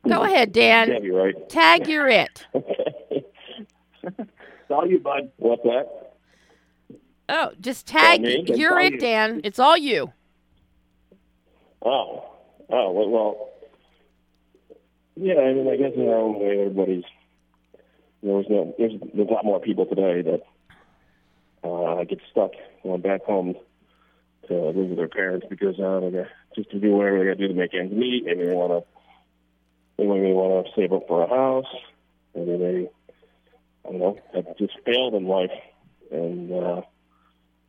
[0.08, 0.90] Go ahead, Dan.
[0.90, 1.50] Debbie, right?
[1.50, 2.46] Tag you're it.
[4.72, 5.30] It's all you, bud.
[5.36, 6.14] What's that?
[7.28, 8.22] Oh, just tag.
[8.22, 9.00] You're it, you.
[9.00, 9.42] Dan.
[9.44, 10.14] It's all you.
[11.82, 12.24] Oh,
[12.70, 13.50] oh well, well.
[15.18, 17.04] Yeah, I mean, I guess in our own way, everybody's.
[18.24, 20.42] There's no, there's, there's a lot more people today that
[21.68, 22.52] uh, get stuck
[22.84, 23.56] going back home
[24.48, 27.38] to live with their parents because uh, they got, just to do whatever they got
[27.38, 28.28] to do to make ends meet.
[28.28, 29.01] and they want to,
[29.98, 31.74] they maybe want to save up for a house.
[32.36, 32.90] Maybe they,
[33.86, 35.52] I don't know, have just failed in life,
[36.12, 36.82] and uh,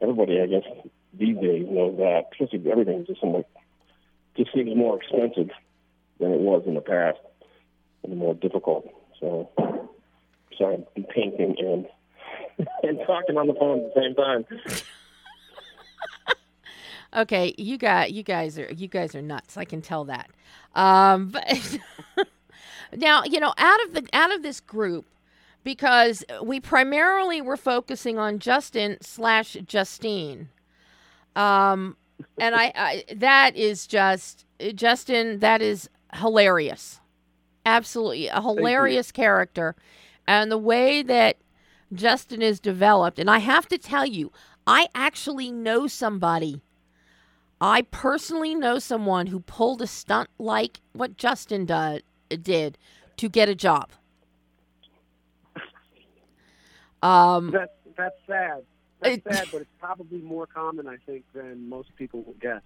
[0.00, 0.64] everybody, I guess,
[1.12, 2.28] these days knows that.
[2.32, 3.48] Especially everything just somewhat
[4.36, 5.50] just seems more expensive
[6.18, 7.18] than it was in the past,
[8.02, 8.86] and more difficult.
[9.20, 9.50] So,
[10.56, 11.86] sorry, I'm painting and
[12.82, 14.44] and talking on the phone at the same time.
[17.14, 19.56] Okay, you got you guys are you guys are nuts.
[19.56, 20.30] I can tell that.
[20.74, 21.78] Um, but
[22.96, 25.06] now you know out of the out of this group
[25.64, 30.48] because we primarily were focusing on Justin slash Justine.
[31.36, 31.96] Um,
[32.38, 35.40] and I, I that is just Justin.
[35.40, 37.00] That is hilarious,
[37.66, 39.74] absolutely a hilarious character,
[40.26, 41.36] and the way that
[41.92, 43.18] Justin is developed.
[43.18, 44.32] And I have to tell you,
[44.66, 46.62] I actually know somebody.
[47.64, 52.02] I personally know someone who pulled a stunt like what Justin did,
[52.42, 52.76] did
[53.18, 53.90] to get a job.
[57.02, 58.62] Um, That's that's sad.
[59.00, 62.62] That's It- sad, but it's probably more common, I think, than most people will guess.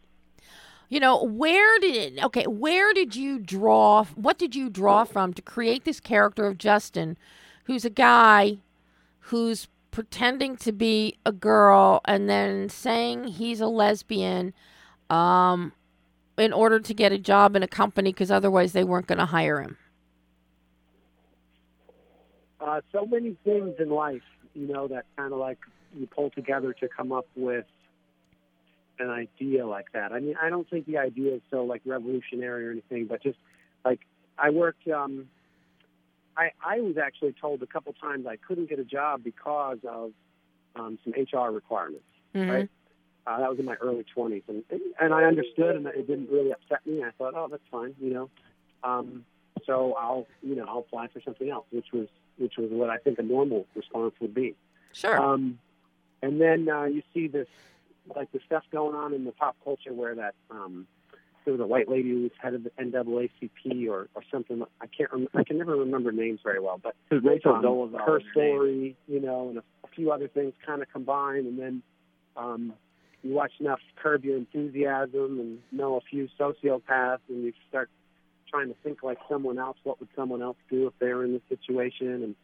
[0.89, 5.43] you know, where did okay, where did you draw what did you draw from to
[5.43, 7.17] create this character of Justin
[7.65, 8.59] who's a guy
[9.21, 14.53] who's pretending to be a girl and then saying he's a lesbian
[15.11, 15.73] um
[16.39, 19.25] in order to get a job in a company because otherwise they weren't going to
[19.27, 19.79] hire him.
[22.61, 24.23] Uh, so many things in life,
[24.55, 25.59] you know, that kind of like
[25.95, 27.65] you pull together to come up with
[28.99, 30.13] an idea like that.
[30.13, 33.39] I mean, I don't think the idea is so like revolutionary or anything, but just
[33.85, 34.01] like
[34.39, 34.89] I worked.
[34.89, 35.29] Um,
[36.37, 40.13] I I was actually told a couple times I couldn't get a job because of
[40.75, 42.05] um, some HR requirements.
[42.35, 42.51] Mhm.
[42.51, 42.71] Right.
[43.27, 44.63] Uh, that was in my early 20s, and
[45.01, 47.03] and I understood, and it didn't really upset me.
[47.03, 48.31] I thought, oh, that's fine, you know.
[48.85, 49.25] Um,
[49.65, 52.07] so I'll, you know, I'll apply for something else, which was
[52.39, 54.55] which was what I think a normal response would be.
[54.93, 55.21] Sure.
[55.21, 55.59] Um,
[56.23, 57.49] and then uh, you see this,
[58.15, 60.87] like the stuff going on in the pop culture where that um,
[61.45, 64.63] there was a white lady who was head of the NAACP or, or something.
[64.81, 65.13] I can't.
[65.13, 68.41] Rem- I can never remember names very well, but Rachel um, Dolezal her is her
[68.41, 68.57] name.
[68.57, 71.83] story, you know, and a, a few other things kind of combine, and then
[72.37, 72.73] um,
[73.27, 77.91] you watch enough Curb Your Enthusiasm and know a few sociopaths, and you start
[78.49, 79.77] trying to think like someone else.
[79.85, 82.23] What would someone else do if they were in this situation?
[82.23, 82.35] And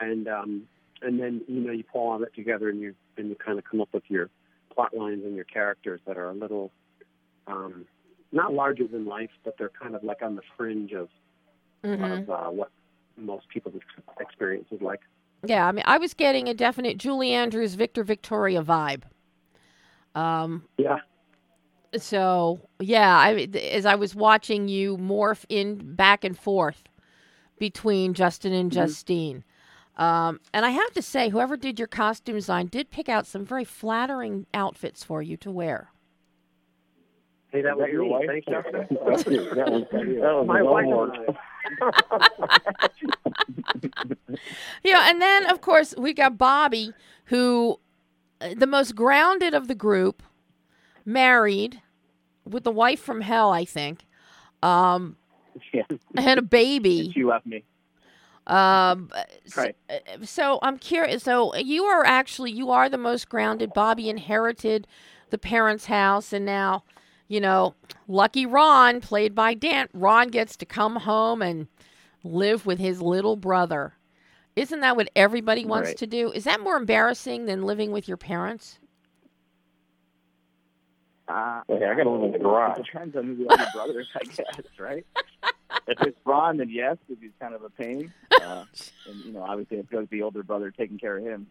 [0.00, 0.62] and um,
[1.02, 3.64] and then you know you pull all that together, and you and you kind of
[3.64, 4.30] come up with your
[4.74, 6.70] plot lines and your characters that are a little
[7.46, 7.84] um,
[8.30, 11.08] not larger than life, but they're kind of like on the fringe of
[11.84, 12.22] Mhm.
[12.22, 12.70] of uh, what
[13.16, 15.00] most people's ex- experience is like.
[15.44, 19.02] Yeah, I mean, I was getting a definite Julie Andrews, Victor Victoria vibe.
[20.14, 20.98] Um, Yeah.
[21.96, 26.84] so yeah, I as I was watching you morph in back and forth
[27.58, 29.44] between Justin and Justine.
[29.96, 33.44] Um, and I have to say, whoever did your costume design did pick out some
[33.44, 35.90] very flattering outfits for you to wear.
[37.52, 38.08] Hey, that Is was your me.
[38.08, 38.54] wife, Thank you.
[38.54, 38.98] Justin?
[39.06, 39.24] That's.
[39.24, 41.36] That was, that was My wife own and work.
[42.80, 42.86] I.
[44.82, 46.92] Yeah, and then of course we got Bobby,
[47.26, 47.78] who
[48.56, 50.22] the most grounded of the group,
[51.04, 51.80] married,
[52.44, 54.04] with the wife from hell, I think,
[54.62, 55.16] um,
[55.72, 55.82] Yeah,
[56.16, 57.10] and a baby.
[57.14, 57.64] she left me.
[58.46, 59.10] Um,
[59.46, 59.76] so, Right.
[59.88, 61.22] uh, so I'm curious.
[61.22, 63.72] So you are actually you are the most grounded.
[63.72, 64.86] Bobby inherited
[65.30, 66.82] the parents' house, and now,
[67.28, 67.74] you know,
[68.08, 71.68] lucky Ron, played by Dan, Ron gets to come home and
[72.24, 73.94] live with his little brother.
[74.54, 75.96] Isn't that what everybody wants Right.
[75.98, 76.30] to do?
[76.32, 78.78] Is that more embarrassing than living with your parents?
[81.28, 82.78] Uh, Okay, I gotta live in the garage.
[82.78, 84.46] It depends on who the other brother is, I guess,
[84.78, 85.06] right?
[85.88, 88.12] if it's Ron, then yes, because he's kind of a pain.
[88.40, 88.64] Uh,
[89.08, 91.46] and, you know, obviously it's got the older brother taking care of him.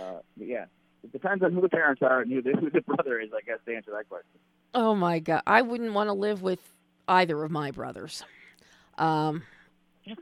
[0.00, 0.64] Uh, but yeah,
[1.04, 3.42] it depends on who the parents are and who the, who the brother is, I
[3.42, 4.40] guess, to answer that question.
[4.74, 6.58] Oh my god, I wouldn't want to live with
[7.06, 8.24] either of my brothers.
[8.98, 9.42] Um,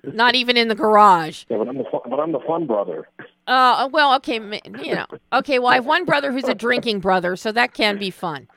[0.04, 1.44] not even in the garage.
[1.48, 3.08] Yeah, but I'm the fun, but I'm the fun brother.
[3.46, 4.40] Uh, well, okay,
[4.82, 5.58] you know, okay.
[5.58, 8.48] Well, I have one brother who's a drinking brother, so that can be fun.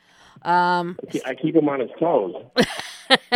[0.43, 2.35] Um, I keep- him on his toes.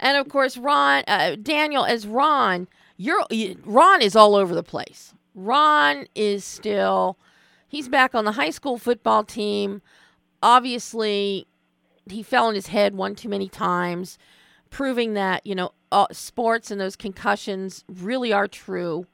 [0.00, 2.66] and of course, Ron, uh, Daniel, as Ron,
[2.96, 3.22] you're
[3.64, 5.14] Ron is all over the place.
[5.34, 7.16] Ron is still,
[7.68, 9.80] he's back on the high school football team.
[10.42, 11.46] Obviously,
[12.10, 14.18] he fell on his head one too many times,
[14.70, 19.06] proving that you know uh, sports and those concussions really are true.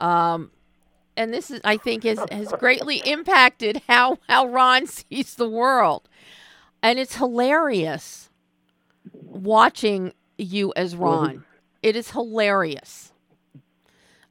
[0.00, 0.50] Um,
[1.16, 6.08] and this is, I think, has has greatly impacted how how Ron sees the world,
[6.82, 8.30] and it's hilarious
[9.12, 11.44] watching you as Ron.
[11.82, 13.12] It is hilarious.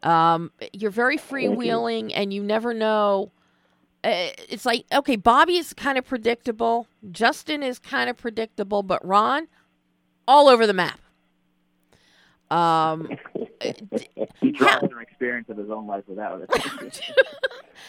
[0.02, 3.32] Um, you're very freewheeling, and you never know.
[4.04, 6.88] Uh, It's like okay, Bobby is kind of predictable.
[7.12, 9.48] Justin is kind of predictable, but Ron,
[10.28, 11.00] all over the map.
[12.52, 13.10] Um,
[14.42, 17.02] He draws from experience of his own life without it.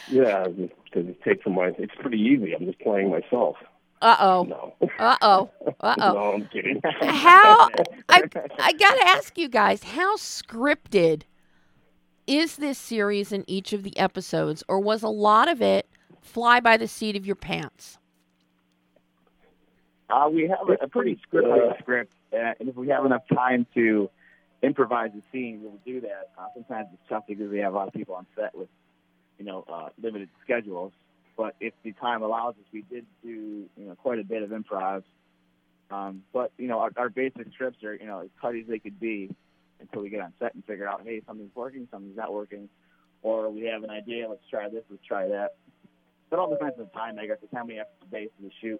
[0.09, 1.71] Yeah, because it takes from my.
[1.77, 2.53] It's pretty easy.
[2.53, 3.57] I'm just playing myself.
[4.01, 4.73] uh oh, No.
[4.99, 5.49] uh oh,
[5.81, 6.13] uh oh.
[6.13, 6.81] no, I'm kidding.
[7.01, 7.67] How
[8.09, 8.23] I
[8.59, 11.23] I gotta ask you guys, how scripted
[12.25, 15.87] is this series in each of the episodes, or was a lot of it
[16.21, 17.97] fly by the seat of your pants?
[20.09, 23.23] Uh, we have a, a pretty scripted like script, uh, and if we have enough
[23.33, 24.09] time to
[24.61, 26.29] improvise the scene, we'll do that.
[26.37, 28.69] Uh, sometimes it's tough because we have a lot of people on set with,
[29.37, 30.93] you know, uh, limited schedules.
[31.37, 34.49] But if the time allows us, we did do, you know, quite a bit of
[34.49, 35.03] improv.
[35.89, 38.79] Um, but you know, our, our basic scripts are, you know, as cutty as they
[38.79, 39.29] could be
[39.79, 42.69] until we get on set and figure out, hey, something's working, something's not working,
[43.23, 45.55] or we have an idea, let's try this, let's try that.
[46.31, 48.49] It all depends on the time, I guess, the time we have to base the
[48.61, 48.79] shoot.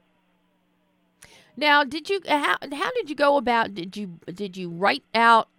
[1.58, 3.74] Now, did you how how did you go about?
[3.74, 5.50] Did you did you write out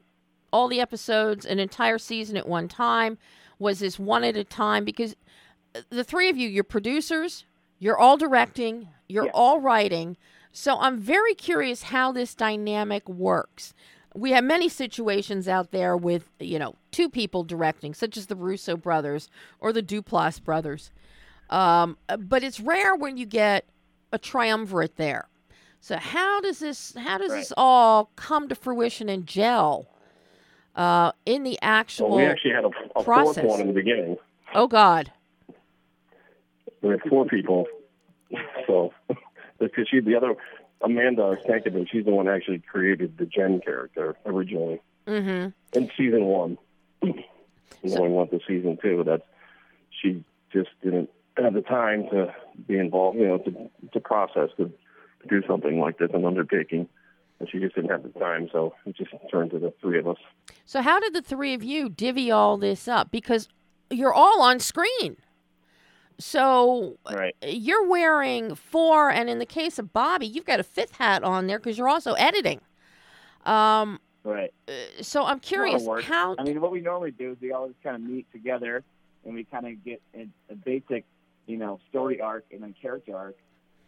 [0.52, 3.18] all the episodes, an entire season at one time?
[3.58, 4.84] Was this one at a time?
[4.84, 5.14] Because
[5.74, 7.44] uh, the three of you, you're producers,
[7.78, 9.30] you're all directing, you're Yeah.
[9.34, 10.16] all writing.
[10.52, 13.72] So I'm very curious how this dynamic works.
[14.14, 18.36] We have many situations out there with, you know, two people directing, such as the
[18.36, 20.90] Russo brothers or the Duplass brothers.
[21.48, 23.64] Um, but it's rare when you get
[24.12, 25.28] a triumvirate there.
[25.80, 29.88] So how does this how does this all come to fruition and gel
[30.76, 32.10] uh, in the actual?
[32.10, 33.44] Well, we actually had a, a fourth process.
[33.44, 34.16] one in the beginning.
[34.54, 35.10] oh God!
[36.82, 37.66] We had four people.
[38.66, 38.92] So,
[39.58, 40.34] because she, the other,
[40.80, 45.48] Amanda Stankovic, she's the one that actually created the Jen character originally Mm-hmm.
[45.78, 46.58] in season one.
[47.82, 49.24] And going on to season two, that's
[49.90, 52.32] she just didn't have the time to
[52.68, 56.88] be involved, you know, to to process to, to do something like this, an undertaking.
[57.42, 60.06] And she just didn't have the time, so it just turned to the three of
[60.06, 60.16] us.
[60.64, 63.10] So how did the three of you divvy all this up?
[63.10, 63.48] Because
[63.90, 65.16] you're all on screen.
[66.20, 67.34] So Right.
[67.44, 71.48] you're wearing four, and in the case of Bobby, you've got a fifth hat on
[71.48, 72.60] there because you're also editing.
[73.44, 74.54] Um, Right.
[74.68, 76.36] uh, so I'm It's a lot of curious how.
[76.38, 78.84] I mean, what we normally do is we always kind of meet together
[79.24, 81.04] and we kind of get a, a basic,
[81.46, 83.36] you know, story arc and then character arc.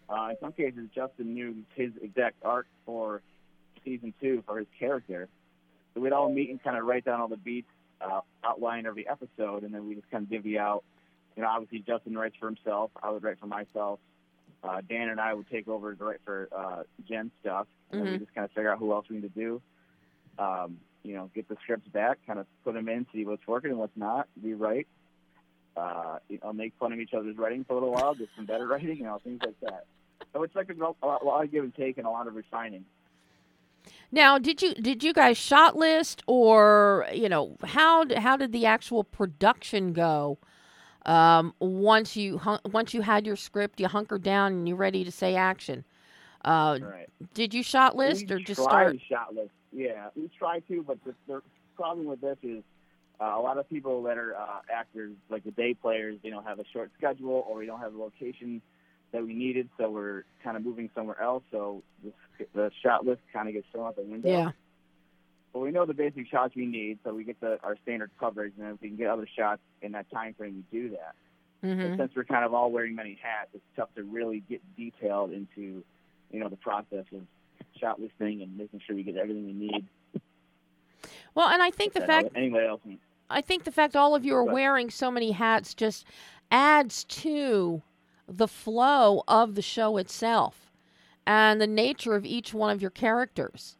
[0.08, 3.22] Uh, in some cases, Justin knew his exact arc for
[3.84, 5.28] season two for his character.
[5.94, 7.68] So we'd all meet and kind of write down all the beats,
[8.00, 10.84] uh, outline every episode, and then we just kind of divvy out.
[11.36, 12.90] You know, obviously Justin writes for himself.
[13.02, 14.00] I would write for myself.
[14.62, 18.12] Uh, Dan and I would take over to write for uh, Jen stuff, and then
[18.12, 19.60] we just kind of figure out who else we need to do
[20.38, 23.70] um, you know, get the scripts back, kind of put them in, see what's working
[23.70, 24.88] and what's not, rewrite.
[25.76, 28.46] Uh, you know, make fun of each other's writing for a little while, get some
[28.46, 29.86] better writing, you know, things like that.
[30.32, 32.26] So it's like a, a lot, a lot of give and take and a lot
[32.26, 32.84] of refining.
[34.10, 38.66] Now, did you did you guys shot list or you know how how did the
[38.66, 40.38] actual production go?
[41.06, 45.04] Um, once you hun- once you had your script, you hunkered down and you're ready
[45.04, 45.84] to say action.
[46.44, 47.08] Uh, Right.
[47.32, 48.96] did you shot list we or just start?
[49.08, 49.50] shot list.
[49.72, 51.42] Yeah, we try to, but the, the
[51.74, 52.62] problem with this is
[53.20, 56.44] uh, a lot of people that are uh, actors, like the day players, they don't
[56.44, 58.62] have a short schedule or we don't have a location
[59.14, 61.44] that we needed, so we're kind of moving somewhere else.
[61.52, 62.12] So the,
[62.52, 64.28] the shot list kind of gets thrown out the window.
[64.28, 64.50] Yeah.
[65.52, 68.54] But we know the basic shots we need, so we get the our standard coverage,
[68.58, 71.14] and if we can get other shots in that time frame, we do that.
[71.60, 74.60] hmm And since we're kind of all wearing many hats, it's tough to really get
[74.76, 75.84] detailed into,
[76.32, 77.20] you know, the process of
[77.80, 79.86] shot listing and making sure we get everything we need.
[81.36, 82.80] Well, and I think the fact anybody else.
[83.30, 86.04] I think the fact all of you are wearing so many hats just
[86.50, 87.82] adds to
[88.28, 90.70] the flow of the show itself
[91.26, 93.76] and the nature of each one of your characters.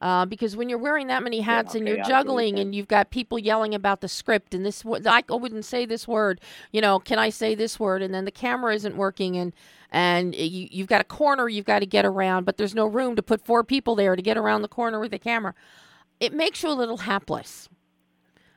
[0.00, 2.88] Uh, because when you're wearing that many hats and okay, you're I juggling and you've
[2.88, 6.40] got people yelling about the script and this I wouldn't say this word,
[6.72, 8.02] you know, can I say this word?
[8.02, 9.52] And then the camera isn't working and
[9.92, 13.14] and you, you've got a corner you've got to get around, but there's no room
[13.14, 15.54] to put four people there to get around the corner with the camera.
[16.18, 17.68] It makes you a little hapless,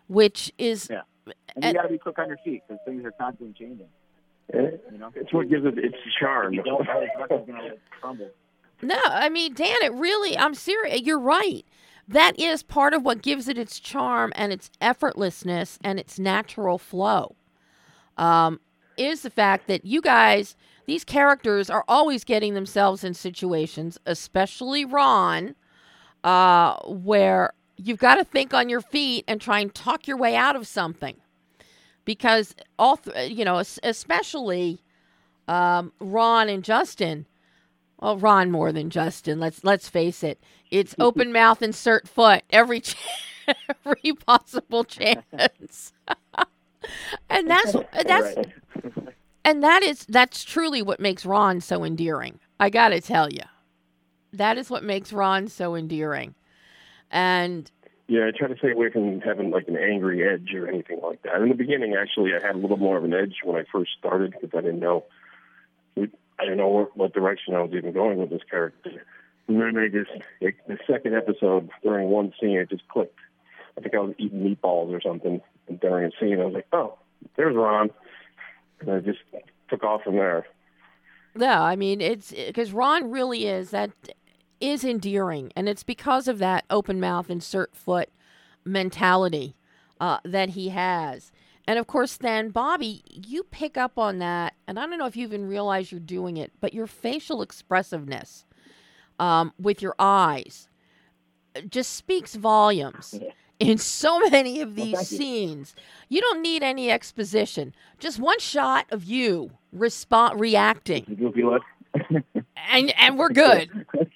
[0.07, 1.01] which is Yeah.
[1.27, 3.87] And And- you got to be quick on your feet because things are constantly changing.
[4.53, 4.57] Eh,
[4.91, 6.53] You know, It's what gives it its charm.
[6.53, 8.29] you don't know the record's going to crumble.
[8.81, 11.01] No, I mean, Dan, it really, I'm serious.
[11.01, 11.65] You're right.
[12.07, 16.77] That is part of what gives it its charm and its effortlessness and its natural
[16.77, 17.35] flow.
[18.17, 18.59] Um,
[18.97, 24.85] is the fact that you guys, these characters, are always getting themselves in situations, especially
[24.85, 25.55] Ron,
[26.23, 30.35] uh, where you've got to think on your feet and try and talk your way
[30.35, 31.15] out of something.
[32.05, 34.83] Because all, th- you know, especially
[35.47, 37.25] um, Ron and Justin,
[37.99, 39.39] well, Ron more than Justin.
[39.39, 40.39] Let's let's face it.
[40.71, 42.95] It's open mouth, insert foot every ch-
[43.47, 45.93] every possible chance,
[47.29, 48.35] and that's that's
[49.43, 52.39] and that is that's truly what makes Ron so endearing.
[52.59, 53.41] I got to tell you,
[54.33, 56.35] that is what makes Ron so endearing.
[57.11, 57.69] And
[58.07, 61.23] Yeah, I try to stay away from having like an angry edge or anything like
[61.23, 61.41] that.
[61.41, 63.91] In the beginning, actually, I had a little more of an edge when I first
[63.97, 65.05] started because I didn't know,
[65.97, 66.07] I
[66.39, 69.03] didn't know what, direction I was even going with this character.
[69.47, 73.19] And then I just, like, the second episode during one scene, it just clicked.
[73.77, 76.39] I think I was eating meatballs or something and during a scene.
[76.39, 76.97] I was like, oh,
[77.35, 77.89] there's Ron,
[78.81, 79.19] and I just
[79.69, 80.45] took off from there.
[81.35, 83.91] No, I mean it's because Ron really is that
[84.69, 88.09] is endearing, and it's because of that open mouth, insert foot
[88.65, 89.55] mentality
[89.99, 91.31] uh, that he has.
[91.67, 95.15] And of course, then Bobby, you pick up on that, and I don't know if
[95.17, 98.45] you even realize you're doing it, but your facial expressiveness
[99.19, 100.69] um, with your eyes
[101.55, 103.19] uh, just speaks volumes.
[103.59, 105.17] In so many of these you.
[105.17, 105.75] scenes,
[106.09, 107.73] you don't need any exposition.
[107.99, 111.61] Just one shot of you respond reacting The goofy look.
[112.69, 113.69] and and we're good.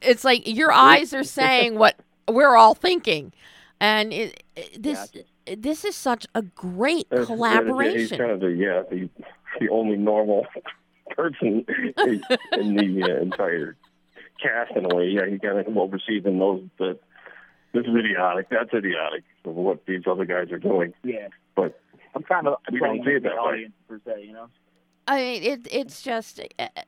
[0.00, 1.96] It's like your eyes are saying what
[2.28, 3.32] we're all thinking,
[3.80, 5.12] and it, it- this
[5.56, 9.08] this is such a great Uh, He's kind of the yeah the
[9.60, 10.46] the only normal
[11.10, 11.64] person
[11.96, 13.76] in the uh, entire
[14.42, 15.06] cast in a way.
[15.08, 16.98] Yeah, he kind of oversees and knows that
[17.72, 20.92] this is idiotic, that's idiotic of what these other guys are doing.
[21.02, 21.28] Yeah.
[21.56, 21.80] But
[22.14, 23.40] I'm kind of We don't playing see it the that way.
[23.40, 24.48] audience per se, you know.
[25.08, 26.38] I mean, it it's just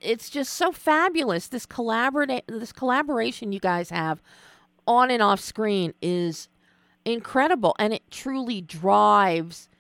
[0.01, 1.49] it's just so fabulous.
[1.49, 4.23] This collaborate this collaboration you guys have
[4.87, 6.49] on and off screen is
[7.07, 9.71] incredible, and it truly drives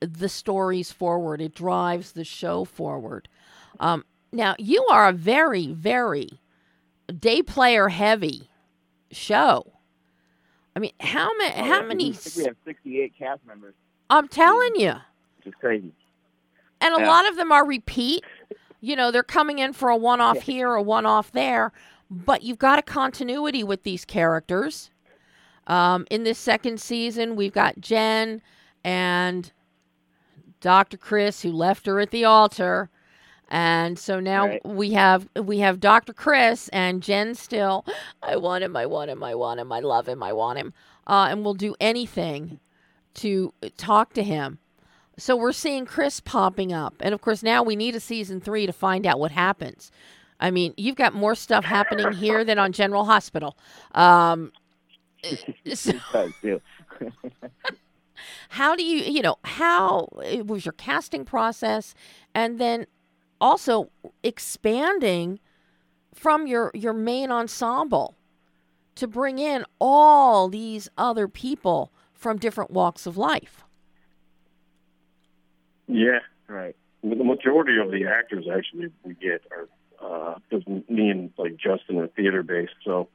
[0.00, 1.40] the stories forward.
[1.40, 3.28] It drives the show forward.
[3.80, 6.28] Um, now, you are a very, very
[7.18, 8.50] day player heavy
[9.10, 9.72] show.
[10.74, 11.54] I mean, how many?
[11.56, 12.10] Oh, how many?
[12.10, 13.74] I think we have 68 cast members,
[14.10, 14.92] I'm telling you,
[15.38, 15.94] which is crazy.
[16.80, 17.08] And a Yeah.
[17.08, 18.24] lot of them are repeat.
[18.80, 21.72] You know, they're coming in for a one-off here, a one-off there,
[22.10, 24.90] but you've got a continuity with these characters.
[25.66, 28.42] Um, in this second season, we've got Jen
[28.84, 29.50] and
[30.60, 30.96] Dr.
[30.96, 32.88] Chris, who left her at the altar,
[33.48, 34.64] and so now Right.
[34.66, 36.12] we have we have Dr.
[36.12, 37.84] Chris and Jen still.
[38.22, 38.76] I want him.
[38.76, 39.22] I want him.
[39.22, 39.70] I want him.
[39.72, 40.22] I love him.
[40.22, 40.72] I want him.
[41.06, 42.58] Uh, and we'll do anything
[43.14, 44.58] to talk to him.
[45.18, 48.66] So we're seeing Chris popping up, and of course now we need a season three
[48.66, 49.90] to find out what happens.
[50.38, 53.56] I mean, you've got more stuff happening here than on General Hospital.
[53.94, 54.52] Um,
[55.74, 56.60] so It does, too.
[58.50, 61.94] how do you, you know, how it was your casting process,
[62.34, 62.86] and then
[63.40, 63.90] also
[64.22, 65.40] expanding
[66.14, 68.14] from your your main ensemble
[68.96, 73.65] to bring in all these other people from different walks of life.
[75.88, 76.76] Yeah, Right.
[77.02, 79.68] the majority of the actors actually we get are
[80.02, 83.08] uh, because me and like Justin are theater based, so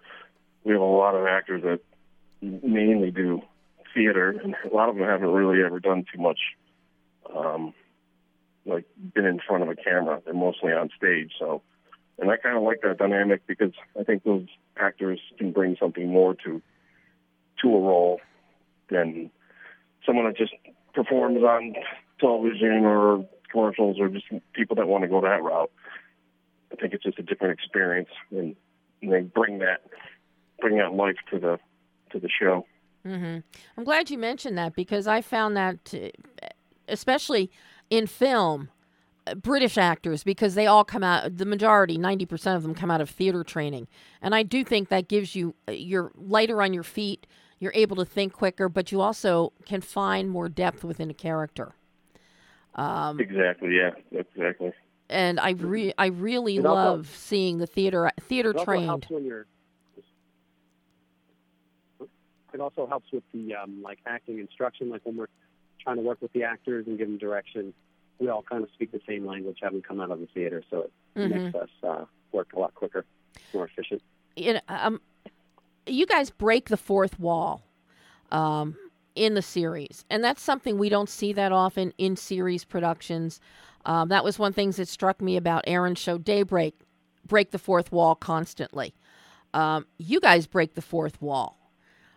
[0.63, 1.79] we have a lot of actors that
[2.41, 3.41] mainly do
[3.93, 6.39] theater, and a lot of them haven't really ever done too much,
[7.35, 7.73] um,
[8.65, 10.21] like been in front of a camera.
[10.25, 11.61] They're mostly on stage, so.
[12.19, 14.45] And I kind of like that dynamic because I think those
[14.77, 16.61] actors can bring something more to
[17.61, 18.21] to a role
[18.89, 19.31] than
[20.05, 20.53] someone that just
[20.93, 21.73] performs on
[22.21, 25.71] television or commercials or just people that want to go that route.
[26.71, 28.55] I think it's just a different experience, and,
[29.01, 29.81] and they bring that
[30.61, 31.59] bring that life to the
[32.11, 32.65] to the show.
[33.03, 33.39] hmm
[33.77, 35.93] I'm glad you mentioned that because I found that,
[36.87, 37.51] especially
[37.89, 38.69] in film,
[39.27, 43.01] uh, British actors, because they all come out, the majority, 90% of them come out
[43.01, 43.87] of theater training.
[44.21, 47.27] And I do think that gives you, uh, you're lighter on your feet,
[47.59, 51.73] you're able to think quicker, but you also can find more depth within a character.
[52.75, 53.75] Um, Exactly.
[53.77, 53.91] Yeah.
[54.11, 54.71] Exactly.
[55.09, 58.85] and I re- I really It love seeing the theater theater It also trained.
[58.85, 59.45] helps when you're.
[62.53, 65.27] It also helps with the um, like acting instruction, like when we're
[65.81, 67.73] trying to work with the actors and give them direction.
[68.19, 70.81] We all kind of speak the same language, having come out of the theater, so
[70.81, 71.29] it Mhm.
[71.45, 73.05] makes us uh, work a lot quicker,
[73.53, 74.01] more efficient.
[74.35, 75.01] you know, um,
[75.87, 77.63] you guys break the fourth wall
[78.31, 78.75] um,
[79.15, 83.39] in the series, and that's something we don't see that often in series productions.
[83.85, 86.75] Um, that was one thing that struck me about Aaron's show Daybreak,
[87.27, 88.93] break the fourth wall constantly.
[89.53, 91.57] Um, you guys break the fourth wall.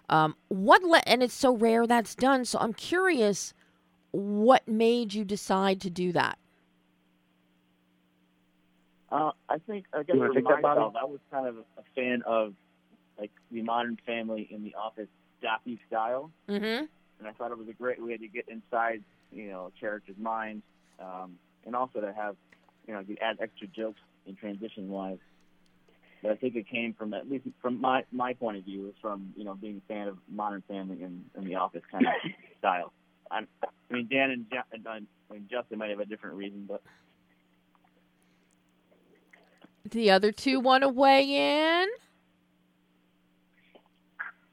[0.08, 2.44] Um, what le- and it's so rare that's done.
[2.44, 3.54] So I'm curious,
[4.10, 6.38] what made you decide to do that?
[9.10, 11.56] Uh, I think, I guess You wanna for take that, myself, I was kind of
[11.56, 12.54] a fan of
[13.18, 15.08] like the Modern Family in the Office
[15.44, 16.84] Daffy style, Mm-hmm.
[17.18, 20.16] and I thought it was a great way to get inside, you know, a character's
[20.18, 20.62] mind,
[20.98, 21.36] um,
[21.66, 22.36] and also to have,
[22.86, 25.18] you know, you add extra jokes in transition wise.
[26.22, 28.94] But I think it came from at least from my my point of view was
[29.02, 32.12] from you know being a fan of Modern Family and, and the Office kind of
[32.58, 32.92] style.
[33.30, 36.64] I'm, I mean, Dan and, and uh, I mean, Justin might have a different reason,
[36.66, 36.82] but
[39.90, 41.88] The other two want to weigh in.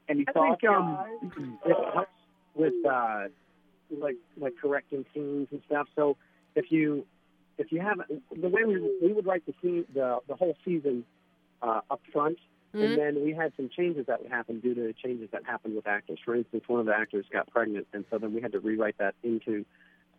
[0.08, 0.60] Any I thoughts?
[0.60, 0.98] think um,
[1.66, 2.10] it helps
[2.54, 3.24] with uh,
[3.90, 5.86] like like correcting scenes and stuff.
[5.96, 6.16] So
[6.54, 7.04] if you
[7.58, 7.98] if you have
[8.40, 11.04] the way we we would write the scene the the whole season
[11.62, 12.38] uh, up front,
[12.74, 12.84] Mhm.
[12.84, 16.18] and then we had some changes that happened due to changes that happened with actors.
[16.24, 18.96] For instance, one of the actors got pregnant, and so then we had to rewrite
[18.98, 19.64] that into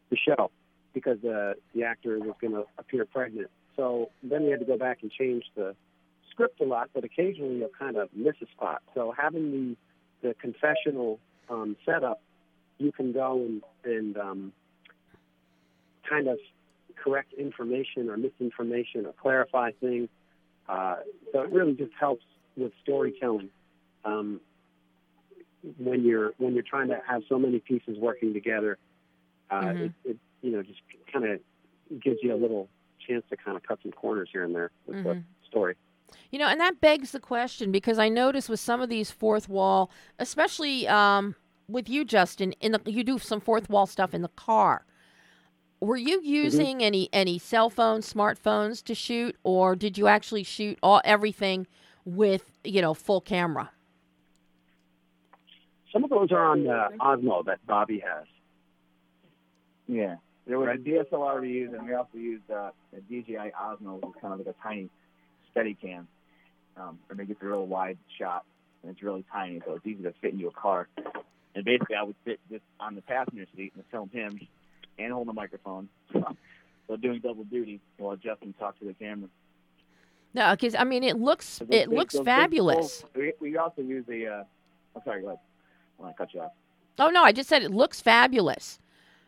[0.09, 0.51] the show
[0.93, 3.49] because the the actor was going to appear pregnant.
[3.75, 5.75] So then we had to go back and change the
[6.33, 8.81] script a lot, but occasionally you'll kind of miss a spot.
[8.93, 9.51] So having
[10.21, 11.19] the the confessional
[11.49, 12.21] um, setup,
[12.77, 14.53] you can go and, and um,
[16.09, 16.39] kind of
[16.95, 20.07] correct information or misinformation or clarify things.
[20.67, 20.95] Uh,
[21.33, 22.23] so it really just helps
[22.55, 23.49] with storytelling
[24.05, 24.39] um,
[25.77, 28.77] when you're when you're trying to have so many pieces working together.
[29.51, 29.81] Uh, Mhm.
[29.81, 30.79] it, it you know just
[31.11, 31.39] kind of
[32.01, 32.69] gives you a little
[33.05, 35.23] chance to kind of cut some corners here and there with the Mhm.
[35.47, 35.75] story.
[36.31, 39.47] You know, and that begs the question because I notice with some of these fourth
[39.47, 41.35] wall, especially um,
[41.67, 44.85] with you, Justin, in the you do some fourth wall stuff in the car.
[45.79, 50.79] Were you using any any cell phones, smartphones to shoot, or did you actually shoot
[50.81, 51.67] all everything
[52.05, 53.71] with you know full camera?
[55.91, 58.25] Some of those are on uh, Osmo that Bobby has.
[59.87, 60.15] Yeah.
[60.47, 64.15] There was a DSLR we used, and we also used uh, a DJI Osmo, which
[64.15, 64.89] is kind of like a tiny
[65.53, 66.07] steady cam.
[66.75, 68.43] Um, and it gets a real wide shot,
[68.81, 70.87] and it's really tiny, so it's easy to fit into a car.
[71.55, 74.39] And basically, I would sit just on the passenger seat and film him
[74.97, 75.87] and hold the microphone.
[76.13, 79.29] so doing double duty while Justin talked to the camera.
[80.33, 83.05] No, because I mean, it looks So it big- looks big fabulous.
[83.15, 84.27] We, we also use the.
[84.27, 84.43] Uh,
[84.95, 85.39] I'm sorry, go ahead.
[85.99, 86.51] I want to cut you off.
[86.97, 88.79] Oh no, I just said it looks fabulous.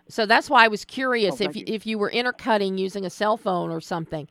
[0.07, 3.09] So that's why I was curious Oh, if you, if you were intercutting using a
[3.11, 4.27] cell phone or something.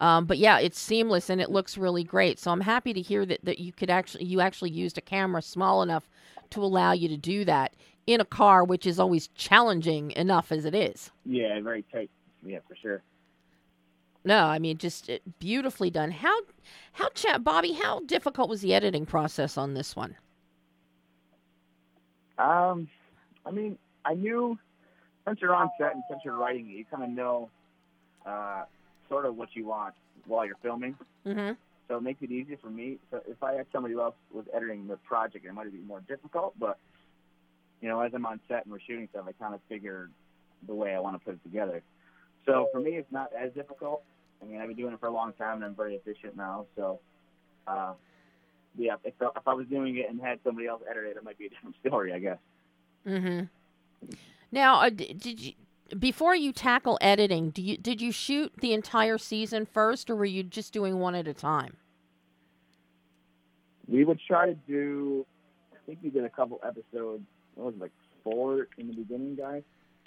[0.00, 2.38] Um, but yeah, it's seamless and it looks really great.
[2.38, 5.42] So I'm happy to hear that, that you could actually you actually used a camera
[5.42, 6.08] small enough
[6.50, 7.74] to allow you to do that
[8.06, 11.10] in a car, which is always challenging enough as it is.
[11.26, 12.10] Yeah, very tight.
[12.44, 13.02] Yeah, for sure.
[14.24, 16.12] No, I mean just uh, beautifully done.
[16.12, 16.38] How
[16.92, 20.16] how cha- Bobby, how difficult was the editing process on this one?
[22.38, 22.88] Um,
[23.44, 24.56] I mean, I knew
[25.26, 27.50] since you're on set and since you're writing it, you kind of know
[28.24, 28.62] uh,
[29.08, 29.94] sort of what you want
[30.26, 30.96] while you're filming.
[31.26, 31.56] Mhm.
[31.88, 32.98] So it makes it easier for me.
[33.10, 36.54] So if I had somebody else was editing the project, it might be more difficult.
[36.58, 36.78] But
[37.80, 40.10] you know, as I'm on set and we're shooting stuff, I kind of figure
[40.66, 41.82] the way I want to put it together.
[42.44, 44.02] So for me, it's not as difficult.
[44.42, 46.66] I mean, I've been doing it for a long time, and I'm very efficient now.
[46.76, 47.00] So,
[47.66, 47.92] uh,
[48.76, 51.38] yeah, if, if I was doing it and had somebody else edit it, it might
[51.38, 52.38] be a different story, I guess.
[53.06, 53.44] Mm-hmm.
[54.50, 55.52] Now, uh, did you
[55.98, 57.50] before you tackle editing?
[57.50, 61.14] Do you did you shoot the entire season first, or were you just doing one
[61.14, 61.76] at a time?
[63.86, 65.26] We would try to do.
[65.72, 67.22] I think we did a couple episodes.
[67.54, 69.62] What was it, like four in the beginning, guys,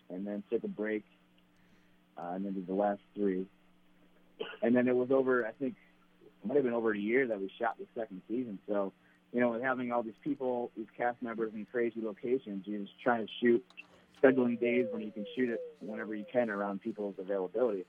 [0.09, 1.03] and then took a break,
[2.17, 3.45] uh, and then did the last three.
[4.61, 5.45] And then it was over.
[5.45, 5.75] I think
[6.43, 8.59] it might have been over a year that we shot the second season.
[8.67, 8.93] So,
[9.34, 12.99] you know, with having all these people, these cast members in crazy locations, you're just
[13.01, 13.63] trying to shoot,
[14.22, 17.86] scheduling days when you can shoot it whenever you can around people's availability.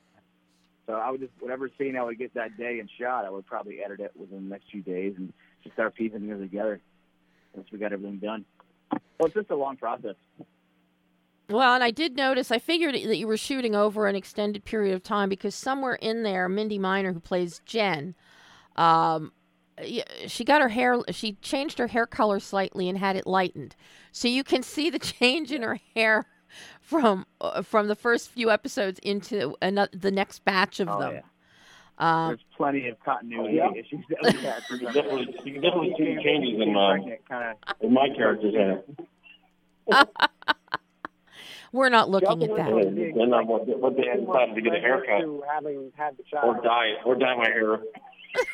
[0.86, 3.46] So I would just whatever scene I would get that day and shot, I would
[3.46, 6.80] probably edit it within the next few days and just start piecing it together
[7.54, 8.44] once we got everything done.
[8.90, 10.16] Well, it's just a long process.
[11.48, 12.50] Well, and I did notice.
[12.50, 16.22] I figured that you were shooting over an extended period of time because somewhere in
[16.22, 18.14] there, Mindy Miner, who plays Jen,
[18.76, 19.32] um,
[20.26, 20.98] she got her hair.
[21.10, 23.74] She changed her hair color slightly and had it lightened,
[24.12, 26.26] so you can see the change in her hair
[26.80, 31.14] from uh, from the first few episodes into another, the next batch of Oh, them.
[31.14, 31.20] yeah.
[31.98, 33.80] Um, There's plenty of continuity Oh, yeah?
[33.80, 34.62] issues that we had.
[34.70, 38.08] You can definitely, you can definitely see the changes in, Pregnant, uh, kind in my
[38.16, 38.82] character's hair.
[41.72, 43.12] we're not looking at that.
[43.14, 46.94] They're not what, what they decided to get a haircut having had the or dye
[47.04, 47.78] or dye my hair.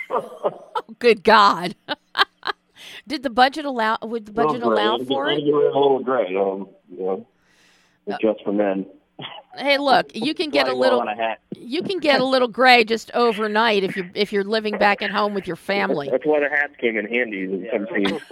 [0.98, 1.74] Good God!
[3.06, 3.98] did the budget allow?
[4.02, 5.44] Would the budget allow for it?
[5.44, 6.34] get a little gray.
[6.36, 7.26] Um, you know,
[8.06, 8.86] it's just for men.
[9.56, 11.00] Hey, look, you can get a little.
[11.00, 11.40] well a hat.
[11.56, 15.10] You can get a little gray just overnight if you if you're living back at
[15.10, 16.08] home with your family.
[16.10, 18.22] That's why the hats came in handy in scenes.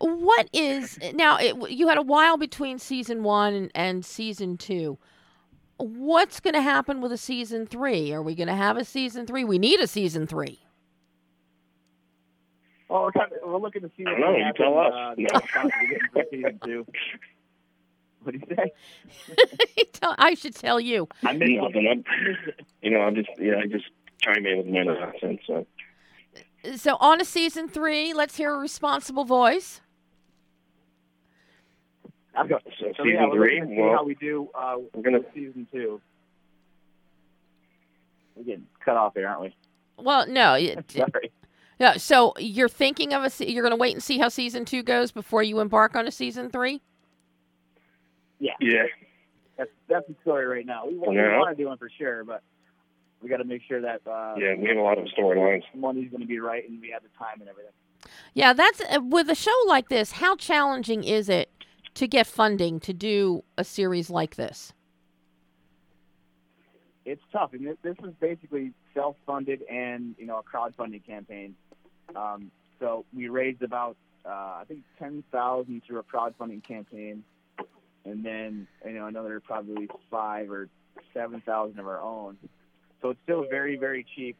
[0.00, 1.38] What is now?
[1.38, 4.98] It, you had a while between season one and, and season two.
[5.78, 8.12] What's going to happen with a season three?
[8.12, 9.44] Are we going to have a season three?
[9.44, 10.58] We need a season three.
[12.88, 14.92] Well, we're, kind of, we're looking to see what I don't know, you tell us.
[14.92, 15.40] Uh, No.
[15.40, 16.86] possibly getting for season two.
[18.22, 19.84] What do you say?
[19.92, 21.06] Tell- I should tell you.
[21.24, 21.86] I miss nothing.
[21.88, 22.04] I'm,
[22.82, 23.84] you know, I'm just, you know, I just
[24.20, 25.40] chime in with my nonsense.
[25.46, 25.66] So.
[26.76, 29.80] So on a season three, let's hear a responsible voice.
[32.38, 32.48] I'll.
[32.48, 35.24] So So, season yeah, we're three, looking see well- how we do uh, We're gonna-
[35.34, 36.00] season two.
[38.36, 39.56] We're getting cut off here, aren't we?
[39.98, 40.56] Well, no,
[40.88, 41.32] Sorry.
[41.80, 41.94] no.
[41.96, 43.30] So you're thinking of a.
[43.30, 46.06] se- You're going to wait and see how season two goes before you embark on
[46.06, 46.80] a season three.
[48.38, 48.84] Yeah, Yeah.
[49.56, 50.86] that's that's the story right now.
[50.86, 52.42] We, want- we want to do one for sure, but
[53.20, 55.62] we got to make sure that uh, Yeah, we have a lot of storylines.
[55.74, 57.72] money's going to be right and we have the time and everything.
[58.34, 60.12] Yeah, that's uh, with a show like this.
[60.12, 61.50] How challenging is it
[61.98, 64.72] to get funding to do a series like this?
[67.04, 71.56] It's tough, and this, is basically self-funded and you know a crowdfunding campaign.
[72.14, 77.24] Um, so we raised about uh, I think ten thousand through a crowdfunding campaign,
[78.04, 80.68] and then you know another probably five or
[81.12, 82.36] seven thousand of our own.
[83.02, 84.36] So it's still very very cheap,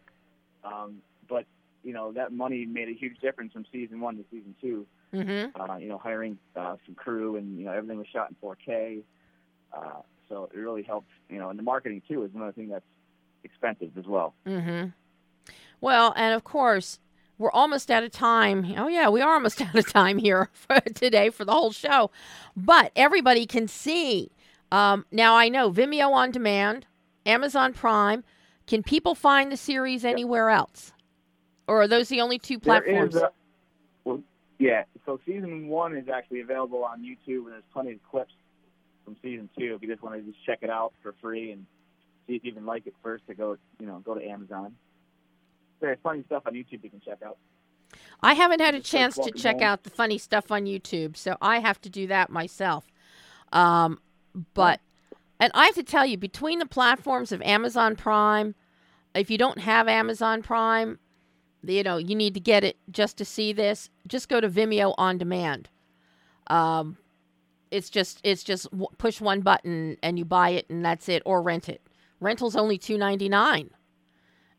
[0.63, 0.99] um,
[1.29, 1.45] but
[1.83, 4.87] you know that money made a huge difference from season one to season two.
[5.13, 5.61] Mm-hmm.
[5.61, 9.03] Uh, you know, hiring uh, some crew and you know everything was shot in 4K.
[9.73, 11.11] Uh, so it really helped.
[11.29, 12.85] You know, and the marketing too is another thing that's
[13.45, 14.35] expensive as well.
[14.47, 14.89] Mm-hmm.
[15.81, 16.99] Well, and of course,
[17.39, 18.75] we're almost out of time.
[18.77, 22.11] Oh, yeah, we are almost out of time here for today for the whole show.
[22.57, 24.31] But everybody can see.
[24.71, 26.87] Um, now, I know Vimeo on demand,
[27.25, 28.25] Amazon Prime.
[28.67, 30.93] Can people find the series anywhere else?
[31.67, 33.15] Or are those the only two platforms?
[33.15, 33.33] There is a,
[34.05, 34.23] well,
[34.59, 38.35] yeah, so season one is actually available on YouTube, and there's plenty of clips
[39.07, 39.75] from season two.
[39.75, 41.65] If you just want to just check it out for free and
[42.27, 44.75] see if you even like it first, to go, you know, go to Amazon.
[45.81, 47.39] There's plenty of stuff on YouTube you can check out.
[48.23, 49.63] I haven't had a Just chance to check Home.
[49.63, 52.87] out the funny stuff on YouTube, so I have to do that myself.
[53.51, 54.01] Um,
[54.53, 54.79] but,
[55.41, 58.55] and I have to tell you, between the platforms of Amazon Prime,
[59.15, 60.99] if you don't have Amazon Prime,
[61.63, 63.91] you know, you need to get it just to see this.
[64.07, 65.69] Just go to Vimeo on demand.
[66.49, 66.97] Um,
[67.71, 71.23] it's just it's just w- push one button and you buy it and that's it,
[71.27, 71.83] or rent it.
[72.21, 73.71] Rental's only two ninety nine,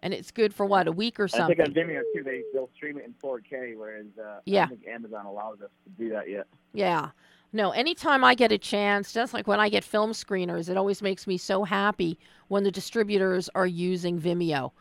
[0.01, 1.59] and it's good for what a week or something.
[1.59, 4.63] I think on Vimeo too, they they'll stream it in 4K, whereas uh, Yeah.
[4.63, 6.45] I don't think Amazon allows us to do that yet.
[6.73, 7.09] Yeah.
[7.51, 11.01] No, anytime I get a chance, just like when I get film screeners, it always
[11.01, 14.71] makes me so happy when the distributors are using Vimeo.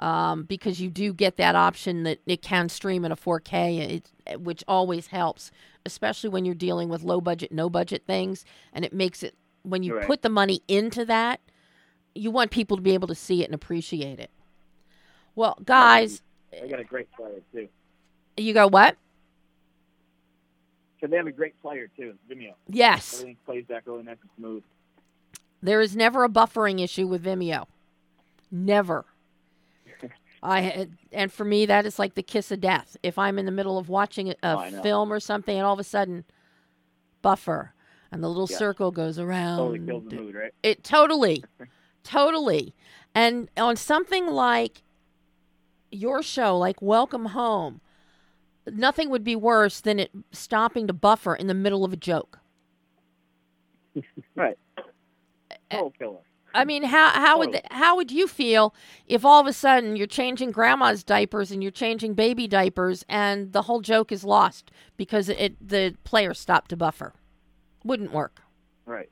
[0.00, 4.40] Um, because you do get that option that it can stream in a 4K, it,
[4.40, 5.52] which always helps,
[5.86, 8.44] especially when you're dealing with low budget, no budget things.
[8.72, 10.06] And it makes it, when you Right.
[10.06, 11.40] put the money into that,
[12.14, 14.30] you want people to be able to see it and appreciate it.
[15.36, 16.22] Well, guys,
[16.60, 17.68] I got a great player too.
[18.36, 18.96] you go, what?
[21.00, 22.54] So they have a great player too, Vimeo.
[22.68, 23.14] Yes.
[23.14, 24.62] Everything plays back really nice and smooth.
[25.62, 27.66] There is never a buffering issue with Vimeo.
[28.50, 29.04] Never.
[30.44, 32.96] I and for me that is like the kiss of death.
[33.02, 35.84] If I'm in the middle of watching a, film or something and all of a
[35.84, 36.24] sudden
[37.22, 37.72] buffer
[38.12, 38.58] and the little Yeah.
[38.58, 39.58] circle goes around.
[39.58, 40.52] Totally kills the mood, right?
[40.62, 41.42] It totally,
[42.04, 42.74] totally.
[43.14, 44.82] And on something like
[45.90, 47.80] your show, like Welcome Home,
[48.70, 52.38] nothing would be worse than it stopping to buffer in the middle of a joke.
[54.34, 54.58] Right.
[55.70, 56.18] Total killer.
[56.54, 57.52] I mean, how how would oh.
[57.52, 57.68] Totally.
[57.72, 58.74] how would you feel
[59.06, 63.52] if all of a sudden you're changing grandma's diapers and you're changing baby diapers and
[63.52, 67.14] the whole joke is lost because it the player stopped to buffer?
[67.82, 68.40] Wouldn't work.
[68.86, 69.10] Right.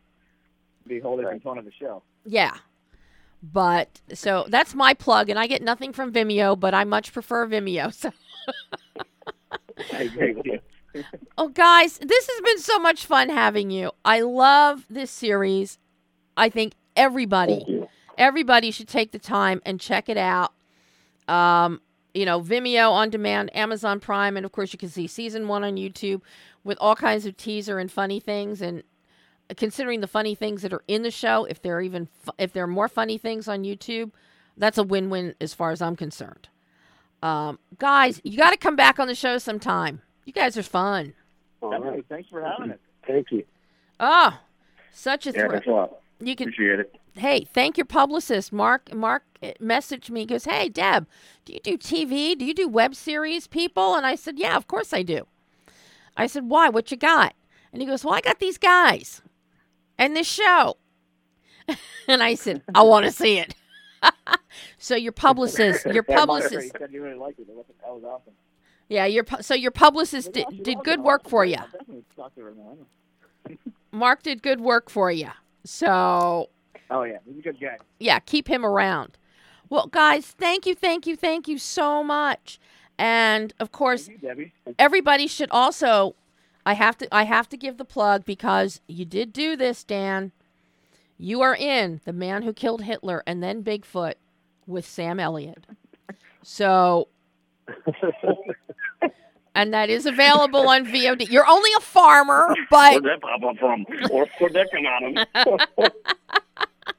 [0.87, 2.03] Be a whole different tone of the show.
[2.25, 2.57] Yeah.
[3.43, 7.47] But so that's my plug, and I get nothing from Vimeo, but I much prefer
[7.49, 7.93] Vimeo.
[7.93, 8.13] So,
[9.93, 10.61] I agree with you.
[11.39, 13.91] oh, guys, this has been so much fun having you.
[14.05, 15.79] I love this series.
[16.37, 17.87] I think everybody,
[18.19, 20.53] everybody should take the time and check it out.
[21.29, 21.81] Um,
[22.15, 25.65] you know, Vimeo on demand, Amazon Prime, and of course, you can see season one
[25.65, 26.21] on YouTube
[26.65, 28.61] with all kinds of teaser and funny things.
[28.61, 28.83] And
[29.57, 32.53] considering the funny things that are in the show, if there are even fu- if
[32.53, 34.11] there are more funny things on YouTube,
[34.57, 36.49] that's a win-win as far as I'm concerned.
[37.23, 40.03] Um, guys, you got to come back on the show sometime.
[40.25, 41.15] You guys are fun.
[41.61, 42.05] All Definitely.
[42.09, 42.79] Thanks for having us.
[43.07, 43.45] Thank you.
[44.01, 44.39] Oh,
[44.93, 45.99] such a Yeah, thrill.
[46.25, 46.29] Thanks a lot.
[46.29, 46.95] You can Appreciate it.
[47.15, 48.53] hey, thank your publicist.
[48.53, 50.21] Mark Mark uh, messaged me.
[50.21, 51.07] He goes, "Hey, Deb,
[51.45, 52.39] do you do TV?
[52.39, 55.27] Do you do web series people?" And I said, "Yeah, of course I do."
[56.17, 56.69] I said, "Why?
[56.69, 57.35] What you got?"
[57.73, 59.23] And he goes, "Well, I got these guys
[59.99, 60.77] and this show."
[62.09, 63.55] and I said, "I want to see it."
[64.79, 67.47] so your publicist, your publicist, said you really liked it.
[67.47, 68.33] That was- awesome.
[68.89, 71.57] yeah, your so your publicist did, did good work for you.
[71.57, 73.57] I'll definitely talk to her now.
[73.93, 75.31] Mark did good work for you.
[75.65, 76.49] So
[76.91, 77.79] Oh yeah, he's a good guy.
[77.99, 79.17] yeah, keep him around.
[79.71, 82.61] Well, guys, thank you, thank you, thank you so much.
[82.99, 86.15] And of course, you, everybody should also
[86.65, 90.33] I have to I have to give the plug because you did do this, Dan.
[91.19, 94.15] You are in The Man Who Killed Hitler and then Bigfoot
[94.67, 95.67] with Sam Elliott.
[96.43, 97.09] So
[99.55, 101.31] and that is available on VOD.
[101.31, 103.87] You're only a farmer, but Where'd that pop up from?
[104.11, 105.93] Or where'd that come out of?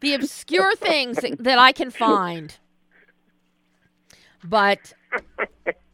[0.00, 2.56] the obscure things that I can find.
[4.44, 4.92] But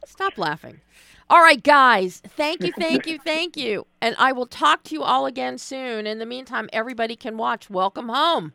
[0.05, 0.81] stop laughing.
[1.29, 2.21] All right, guys.
[2.27, 3.87] Thank you, thank you, thank you.
[4.01, 6.05] And I will talk to you all again soon.
[6.05, 8.53] In the meantime, everybody can watch Welcome Home.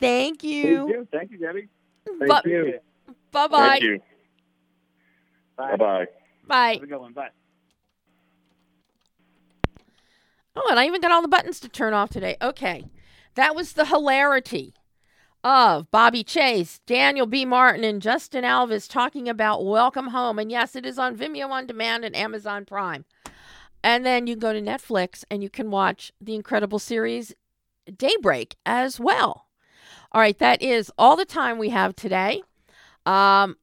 [0.00, 1.08] Thank Please you.
[1.12, 1.68] Thank you, Debbie.
[2.18, 2.80] Thank you.
[3.30, 4.00] Bye bye.
[5.56, 5.76] Thank you.
[5.76, 5.76] Bye.
[5.76, 6.06] Bye-bye.
[6.46, 6.72] Bye.
[6.74, 7.12] Have a good one.
[7.12, 7.28] Bye.
[10.56, 12.36] Oh, and I even got all the buttons to turn off today.
[12.40, 12.84] Okay.
[13.34, 14.74] That was the hilarity
[15.42, 17.44] of Bobby Chase, Daniel B.
[17.44, 20.38] Martin, and Justin Alvis talking about Welcome Home.
[20.38, 23.04] And yes, it is on Vimeo On Demand and Amazon Prime.
[23.82, 27.34] And then you can go to Netflix and you can watch the incredible series
[27.94, 29.48] Daybreak as well.
[30.12, 32.42] All right, that is all the time we have today.
[33.04, 33.56] Um,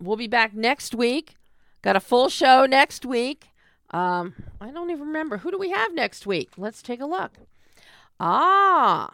[0.00, 1.36] we'll be back next week.
[1.82, 3.48] Got a full show next week.
[3.90, 5.38] Um, I don't even remember.
[5.38, 6.50] Who do we have next week?
[6.56, 7.38] Let's take a look.
[8.20, 9.12] Ah,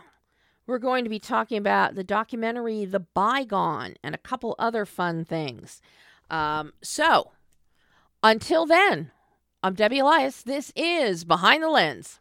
[0.66, 5.24] we're going to be talking about the documentary The Bygone and a couple other fun
[5.24, 5.82] things.
[6.30, 7.32] Um, so,
[8.22, 9.10] until then,
[9.62, 10.42] I'm Debbie Elias.
[10.42, 12.20] This is Behind the Lens.